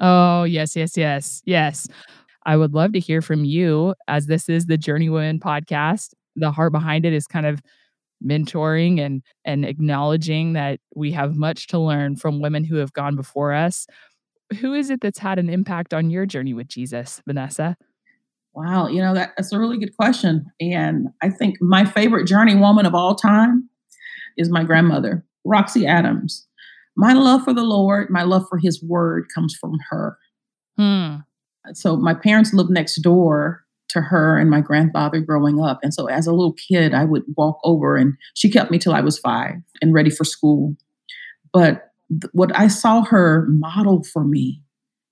Oh, 0.00 0.44
yes, 0.44 0.76
yes, 0.76 0.96
yes, 0.96 1.42
yes. 1.44 1.88
I 2.46 2.56
would 2.56 2.72
love 2.72 2.92
to 2.92 3.00
hear 3.00 3.20
from 3.20 3.44
you 3.44 3.96
as 4.06 4.26
this 4.26 4.48
is 4.48 4.66
the 4.66 4.78
Journey 4.78 5.08
Women 5.08 5.40
podcast. 5.40 6.10
The 6.36 6.52
heart 6.52 6.70
behind 6.70 7.04
it 7.04 7.12
is 7.12 7.26
kind 7.26 7.46
of 7.46 7.60
mentoring 8.24 9.00
and 9.00 9.22
and 9.44 9.64
acknowledging 9.64 10.52
that 10.52 10.78
we 10.94 11.10
have 11.10 11.34
much 11.34 11.66
to 11.66 11.80
learn 11.80 12.14
from 12.14 12.40
women 12.40 12.62
who 12.62 12.76
have 12.76 12.92
gone 12.92 13.16
before 13.16 13.52
us. 13.52 13.88
Who 14.54 14.74
is 14.74 14.90
it 14.90 15.00
that's 15.00 15.18
had 15.18 15.38
an 15.38 15.48
impact 15.48 15.92
on 15.94 16.10
your 16.10 16.26
journey 16.26 16.54
with 16.54 16.68
Jesus, 16.68 17.22
Vanessa? 17.26 17.76
Wow, 18.54 18.86
you 18.86 19.02
know 19.02 19.14
that, 19.14 19.32
that's 19.36 19.52
a 19.52 19.58
really 19.58 19.78
good 19.78 19.96
question, 19.96 20.46
and 20.60 21.08
I 21.22 21.30
think 21.30 21.56
my 21.60 21.84
favorite 21.84 22.26
journey 22.26 22.54
woman 22.54 22.86
of 22.86 22.94
all 22.94 23.16
time 23.16 23.68
is 24.36 24.48
my 24.48 24.62
grandmother, 24.62 25.24
Roxy 25.44 25.86
Adams. 25.86 26.46
my 26.96 27.12
love 27.12 27.42
for 27.42 27.52
the 27.52 27.64
Lord, 27.64 28.10
my 28.10 28.22
love 28.22 28.46
for 28.48 28.58
His 28.58 28.82
Word 28.82 29.26
comes 29.34 29.56
from 29.60 29.78
her. 29.90 30.16
Hmm. 30.78 31.16
So 31.72 31.96
my 31.96 32.14
parents 32.14 32.52
lived 32.52 32.70
next 32.70 33.00
door 33.00 33.64
to 33.88 34.00
her 34.00 34.38
and 34.38 34.50
my 34.50 34.60
grandfather 34.60 35.20
growing 35.20 35.60
up. 35.62 35.78
And 35.82 35.94
so 35.94 36.06
as 36.06 36.26
a 36.26 36.32
little 36.32 36.54
kid, 36.54 36.94
I 36.94 37.04
would 37.04 37.22
walk 37.36 37.58
over 37.64 37.96
and 37.96 38.14
she 38.34 38.50
kept 38.50 38.70
me 38.70 38.78
till 38.78 38.92
I 38.92 39.00
was 39.00 39.18
five 39.18 39.54
and 39.80 39.94
ready 39.94 40.10
for 40.10 40.24
school. 40.24 40.76
But 41.52 41.90
th- 42.10 42.30
what 42.32 42.56
I 42.58 42.68
saw 42.68 43.02
her 43.04 43.46
model 43.48 44.02
for 44.04 44.24
me 44.24 44.60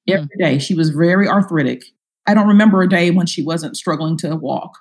Mm. 0.08 0.14
every 0.14 0.36
day, 0.38 0.58
she 0.58 0.74
was 0.74 0.90
very 0.90 1.28
arthritic. 1.28 1.84
I 2.26 2.34
don't 2.34 2.48
remember 2.48 2.82
a 2.82 2.88
day 2.88 3.10
when 3.12 3.26
she 3.26 3.42
wasn't 3.42 3.76
struggling 3.76 4.16
to 4.18 4.34
walk. 4.36 4.72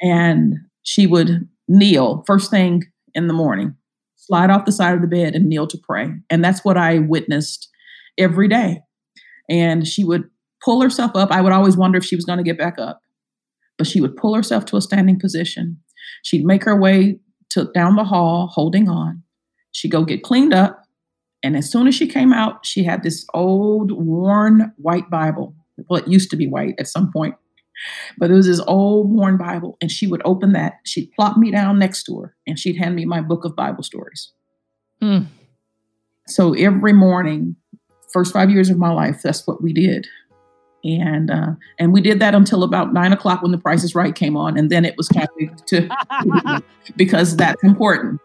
And 0.00 0.54
she 0.82 1.06
would 1.06 1.48
kneel 1.68 2.24
first 2.26 2.50
thing 2.50 2.84
in 3.14 3.26
the 3.26 3.34
morning, 3.34 3.74
slide 4.16 4.50
off 4.50 4.64
the 4.64 4.72
side 4.72 4.94
of 4.94 5.00
the 5.02 5.06
bed 5.06 5.34
and 5.34 5.46
kneel 5.46 5.66
to 5.66 5.78
pray. 5.78 6.10
And 6.30 6.42
that's 6.44 6.64
what 6.64 6.76
I 6.78 6.98
witnessed 6.98 7.68
every 8.18 8.48
day. 8.48 8.80
And 9.50 9.86
she 9.86 10.02
would 10.04 10.24
pull 10.64 10.80
herself 10.80 11.12
up. 11.14 11.30
I 11.30 11.40
would 11.42 11.52
always 11.52 11.76
wonder 11.76 11.98
if 11.98 12.04
she 12.04 12.16
was 12.16 12.24
going 12.24 12.38
to 12.38 12.42
get 12.44 12.56
back 12.58 12.78
up, 12.78 13.00
but 13.76 13.86
she 13.86 14.00
would 14.00 14.16
pull 14.16 14.34
herself 14.34 14.64
to 14.66 14.76
a 14.76 14.80
standing 14.80 15.18
position. 15.20 15.78
She'd 16.22 16.44
make 16.44 16.64
her 16.64 16.78
way 16.78 17.18
to 17.50 17.70
down 17.74 17.96
the 17.96 18.04
hall, 18.04 18.46
holding 18.52 18.88
on. 18.88 19.22
She'd 19.72 19.90
go 19.90 20.04
get 20.04 20.22
cleaned 20.22 20.54
up. 20.54 20.83
And 21.44 21.58
as 21.58 21.70
soon 21.70 21.86
as 21.86 21.94
she 21.94 22.06
came 22.06 22.32
out, 22.32 22.64
she 22.64 22.82
had 22.82 23.02
this 23.02 23.26
old, 23.34 23.92
worn 23.92 24.72
white 24.78 25.10
Bible. 25.10 25.54
Well, 25.90 26.00
it 26.00 26.08
used 26.08 26.30
to 26.30 26.36
be 26.36 26.48
white 26.48 26.74
at 26.78 26.88
some 26.88 27.12
point, 27.12 27.34
but 28.16 28.30
it 28.30 28.34
was 28.34 28.46
this 28.46 28.62
old, 28.66 29.10
worn 29.10 29.36
Bible. 29.36 29.76
And 29.82 29.90
she 29.90 30.06
would 30.06 30.22
open 30.24 30.54
that. 30.54 30.78
She'd 30.86 31.12
plop 31.12 31.36
me 31.36 31.50
down 31.50 31.78
next 31.78 32.04
to 32.04 32.18
her 32.18 32.34
and 32.46 32.58
she'd 32.58 32.78
hand 32.78 32.96
me 32.96 33.04
my 33.04 33.20
book 33.20 33.44
of 33.44 33.54
Bible 33.54 33.82
stories. 33.82 34.32
Hmm. 35.02 35.24
So 36.26 36.54
every 36.54 36.94
morning, 36.94 37.56
first 38.10 38.32
five 38.32 38.48
years 38.48 38.70
of 38.70 38.78
my 38.78 38.90
life, 38.90 39.20
that's 39.22 39.46
what 39.46 39.62
we 39.62 39.74
did. 39.74 40.06
And 40.82 41.30
uh, 41.30 41.52
and 41.78 41.92
we 41.92 42.00
did 42.00 42.20
that 42.20 42.34
until 42.34 42.62
about 42.62 42.92
nine 42.92 43.12
o'clock 43.12 43.42
when 43.42 43.52
the 43.52 43.58
Price 43.58 43.84
is 43.84 43.94
Right 43.94 44.14
came 44.14 44.36
on, 44.36 44.58
and 44.58 44.68
then 44.68 44.84
it 44.84 44.94
was 44.98 45.08
time 45.08 45.28
to 45.66 46.62
because 46.96 47.36
that's 47.36 47.62
important. 47.64 48.20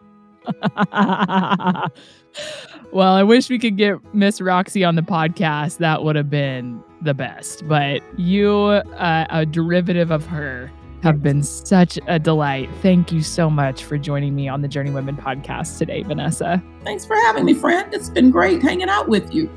well, 2.92 3.14
I 3.14 3.22
wish 3.22 3.50
we 3.50 3.58
could 3.58 3.76
get 3.76 3.98
Miss 4.14 4.40
Roxy 4.40 4.84
on 4.84 4.96
the 4.96 5.02
podcast. 5.02 5.78
That 5.78 6.04
would 6.04 6.16
have 6.16 6.30
been 6.30 6.82
the 7.02 7.14
best. 7.14 7.66
But 7.66 8.02
you, 8.18 8.56
uh, 8.56 9.26
a 9.30 9.46
derivative 9.46 10.10
of 10.10 10.26
her, 10.26 10.70
have 11.02 11.22
been 11.22 11.42
such 11.42 11.98
a 12.06 12.18
delight. 12.18 12.68
Thank 12.82 13.10
you 13.10 13.22
so 13.22 13.48
much 13.48 13.84
for 13.84 13.96
joining 13.96 14.34
me 14.34 14.48
on 14.48 14.60
the 14.60 14.68
Journey 14.68 14.90
Women 14.90 15.16
podcast 15.16 15.78
today, 15.78 16.02
Vanessa. 16.02 16.62
Thanks 16.84 17.06
for 17.06 17.16
having 17.16 17.44
me, 17.44 17.54
friend. 17.54 17.92
It's 17.94 18.10
been 18.10 18.30
great 18.30 18.62
hanging 18.62 18.90
out 18.90 19.08
with 19.08 19.34
you. 19.34 19.48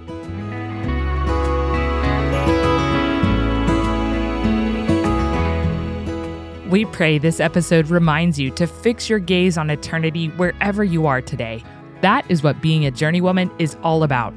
We 6.73 6.85
pray 6.85 7.19
this 7.19 7.39
episode 7.39 7.91
reminds 7.91 8.39
you 8.39 8.49
to 8.49 8.65
fix 8.65 9.07
your 9.07 9.19
gaze 9.19 9.59
on 9.59 9.69
eternity 9.69 10.29
wherever 10.29 10.83
you 10.83 11.05
are 11.05 11.21
today. 11.21 11.63
That 12.01 12.25
is 12.29 12.41
what 12.41 12.63
being 12.63 12.87
a 12.87 12.89
journey 12.89 13.21
woman 13.21 13.51
is 13.59 13.77
all 13.83 14.01
about. 14.01 14.33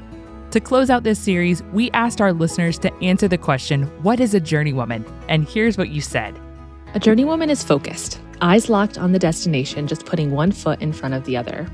To 0.50 0.60
close 0.60 0.90
out 0.90 1.02
this 1.02 1.18
series, 1.18 1.62
we 1.72 1.90
asked 1.92 2.20
our 2.20 2.34
listeners 2.34 2.78
to 2.80 2.92
answer 2.96 3.26
the 3.26 3.38
question, 3.38 3.84
What 4.02 4.20
is 4.20 4.34
a 4.34 4.40
journey 4.40 4.74
woman? 4.74 5.06
And 5.30 5.48
here's 5.48 5.78
what 5.78 5.88
you 5.88 6.02
said. 6.02 6.38
A 6.92 7.00
journey 7.00 7.24
woman 7.24 7.48
is 7.48 7.64
focused, 7.64 8.20
eyes 8.42 8.68
locked 8.68 8.98
on 8.98 9.12
the 9.12 9.18
destination, 9.18 9.86
just 9.86 10.04
putting 10.04 10.32
one 10.32 10.52
foot 10.52 10.82
in 10.82 10.92
front 10.92 11.14
of 11.14 11.24
the 11.24 11.38
other. 11.38 11.66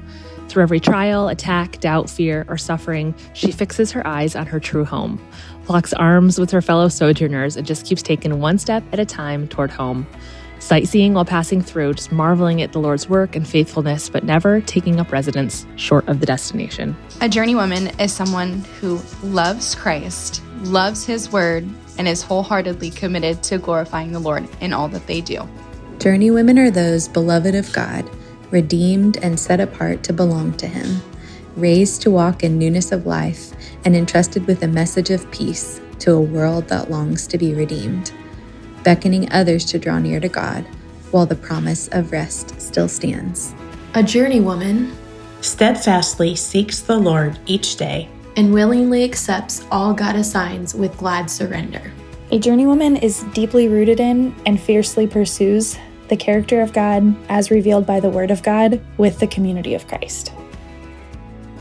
Through 0.48 0.62
every 0.62 0.78
trial, 0.78 1.26
attack, 1.26 1.80
doubt, 1.80 2.08
fear, 2.08 2.46
or 2.48 2.56
suffering, 2.56 3.16
she 3.32 3.50
fixes 3.50 3.90
her 3.90 4.06
eyes 4.06 4.36
on 4.36 4.46
her 4.46 4.60
true 4.60 4.84
home, 4.84 5.20
locks 5.68 5.92
arms 5.92 6.38
with 6.38 6.52
her 6.52 6.62
fellow 6.62 6.86
sojourners, 6.86 7.56
and 7.56 7.66
just 7.66 7.84
keeps 7.84 8.00
taking 8.00 8.38
one 8.38 8.58
step 8.58 8.84
at 8.92 9.00
a 9.00 9.04
time 9.04 9.48
toward 9.48 9.72
home. 9.72 10.06
Sightseeing 10.62 11.12
while 11.12 11.24
passing 11.24 11.60
through, 11.60 11.94
just 11.94 12.12
marveling 12.12 12.62
at 12.62 12.70
the 12.70 12.78
Lord's 12.78 13.08
work 13.08 13.34
and 13.34 13.46
faithfulness, 13.46 14.08
but 14.08 14.22
never 14.22 14.60
taking 14.60 15.00
up 15.00 15.10
residence 15.10 15.66
short 15.74 16.06
of 16.06 16.20
the 16.20 16.24
destination. 16.24 16.96
A 17.20 17.28
journey 17.28 17.56
woman 17.56 17.88
is 17.98 18.12
someone 18.12 18.60
who 18.80 19.00
loves 19.24 19.74
Christ, 19.74 20.40
loves 20.60 21.04
his 21.04 21.32
word, 21.32 21.68
and 21.98 22.06
is 22.06 22.22
wholeheartedly 22.22 22.90
committed 22.90 23.42
to 23.42 23.58
glorifying 23.58 24.12
the 24.12 24.20
Lord 24.20 24.48
in 24.60 24.72
all 24.72 24.86
that 24.90 25.08
they 25.08 25.20
do. 25.20 25.48
Journey 25.98 26.30
women 26.30 26.60
are 26.60 26.70
those 26.70 27.08
beloved 27.08 27.56
of 27.56 27.72
God, 27.72 28.08
redeemed 28.52 29.16
and 29.16 29.40
set 29.40 29.58
apart 29.58 30.04
to 30.04 30.12
belong 30.12 30.52
to 30.58 30.68
Him, 30.68 31.02
raised 31.56 32.02
to 32.02 32.10
walk 32.12 32.44
in 32.44 32.56
newness 32.56 32.92
of 32.92 33.04
life, 33.04 33.52
and 33.84 33.96
entrusted 33.96 34.46
with 34.46 34.62
a 34.62 34.68
message 34.68 35.10
of 35.10 35.28
peace 35.32 35.80
to 35.98 36.12
a 36.12 36.20
world 36.20 36.68
that 36.68 36.88
longs 36.88 37.26
to 37.26 37.36
be 37.36 37.52
redeemed, 37.52 38.12
beckoning 38.84 39.30
others 39.32 39.64
to 39.66 39.78
draw 39.78 39.98
near 39.98 40.20
to 40.20 40.28
God 40.28 40.64
while 41.10 41.26
the 41.26 41.34
promise 41.34 41.88
of 41.88 42.12
rest 42.12 42.60
still 42.60 42.88
stands. 42.88 43.54
A 43.94 44.02
journey 44.02 44.40
woman 44.40 44.96
steadfastly 45.40 46.34
seeks 46.34 46.80
the 46.80 46.96
Lord 46.96 47.38
each 47.46 47.76
day 47.76 48.08
and 48.36 48.52
willingly 48.52 49.04
accepts 49.04 49.64
all 49.70 49.92
God 49.92 50.16
assigns 50.16 50.74
with 50.74 50.96
glad 50.96 51.30
surrender. 51.30 51.92
A 52.30 52.38
journeywoman 52.38 53.02
is 53.02 53.24
deeply 53.34 53.68
rooted 53.68 54.00
in 54.00 54.34
and 54.46 54.58
fiercely 54.58 55.06
pursues 55.06 55.76
the 56.08 56.16
character 56.16 56.62
of 56.62 56.72
God 56.72 57.14
as 57.28 57.50
revealed 57.50 57.86
by 57.86 58.00
the 58.00 58.08
Word 58.08 58.30
of 58.30 58.42
God 58.42 58.80
with 58.96 59.18
the 59.18 59.26
community 59.26 59.74
of 59.74 59.86
Christ. 59.86 60.32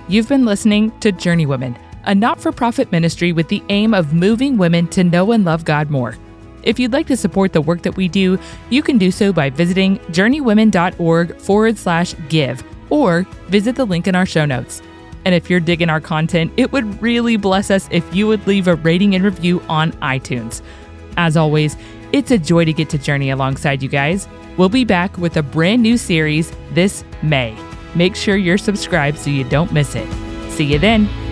You've 0.07 0.29
been 0.29 0.45
listening 0.45 0.97
to 0.99 1.11
Journey 1.11 1.45
Women, 1.45 1.77
a 2.05 2.15
not 2.15 2.39
for 2.39 2.51
profit 2.51 2.91
ministry 2.91 3.33
with 3.33 3.49
the 3.49 3.63
aim 3.69 3.93
of 3.93 4.13
moving 4.13 4.57
women 4.57 4.87
to 4.89 5.03
know 5.03 5.31
and 5.31 5.43
love 5.43 5.65
God 5.65 5.89
more. 5.89 6.17
If 6.63 6.79
you'd 6.79 6.93
like 6.93 7.07
to 7.07 7.17
support 7.17 7.53
the 7.53 7.61
work 7.61 7.81
that 7.83 7.95
we 7.95 8.07
do, 8.07 8.37
you 8.69 8.81
can 8.81 8.97
do 8.97 9.11
so 9.11 9.33
by 9.33 9.49
visiting 9.49 9.97
journeywomen.org 10.09 11.37
forward 11.37 11.77
slash 11.77 12.15
give 12.29 12.63
or 12.89 13.23
visit 13.47 13.75
the 13.75 13.85
link 13.85 14.07
in 14.07 14.15
our 14.15 14.25
show 14.25 14.45
notes. 14.45 14.81
And 15.25 15.35
if 15.35 15.49
you're 15.49 15.59
digging 15.59 15.89
our 15.89 16.01
content, 16.01 16.51
it 16.57 16.71
would 16.71 17.01
really 17.01 17.37
bless 17.37 17.69
us 17.69 17.87
if 17.91 18.13
you 18.13 18.27
would 18.27 18.45
leave 18.47 18.67
a 18.67 18.75
rating 18.75 19.15
and 19.15 19.23
review 19.23 19.61
on 19.69 19.91
iTunes. 19.93 20.61
As 21.17 21.37
always, 21.37 21.77
it's 22.11 22.31
a 22.31 22.37
joy 22.37 22.65
to 22.65 22.73
get 22.73 22.89
to 22.89 22.97
journey 22.97 23.29
alongside 23.29 23.81
you 23.83 23.89
guys. 23.89 24.27
We'll 24.57 24.69
be 24.69 24.83
back 24.83 25.17
with 25.17 25.37
a 25.37 25.43
brand 25.43 25.81
new 25.81 25.97
series 25.97 26.51
this 26.71 27.03
May. 27.21 27.55
Make 27.95 28.15
sure 28.15 28.35
you're 28.35 28.57
subscribed 28.57 29.17
so 29.17 29.29
you 29.29 29.43
don't 29.43 29.71
miss 29.71 29.95
it. 29.95 30.07
See 30.51 30.65
you 30.65 30.79
then. 30.79 31.30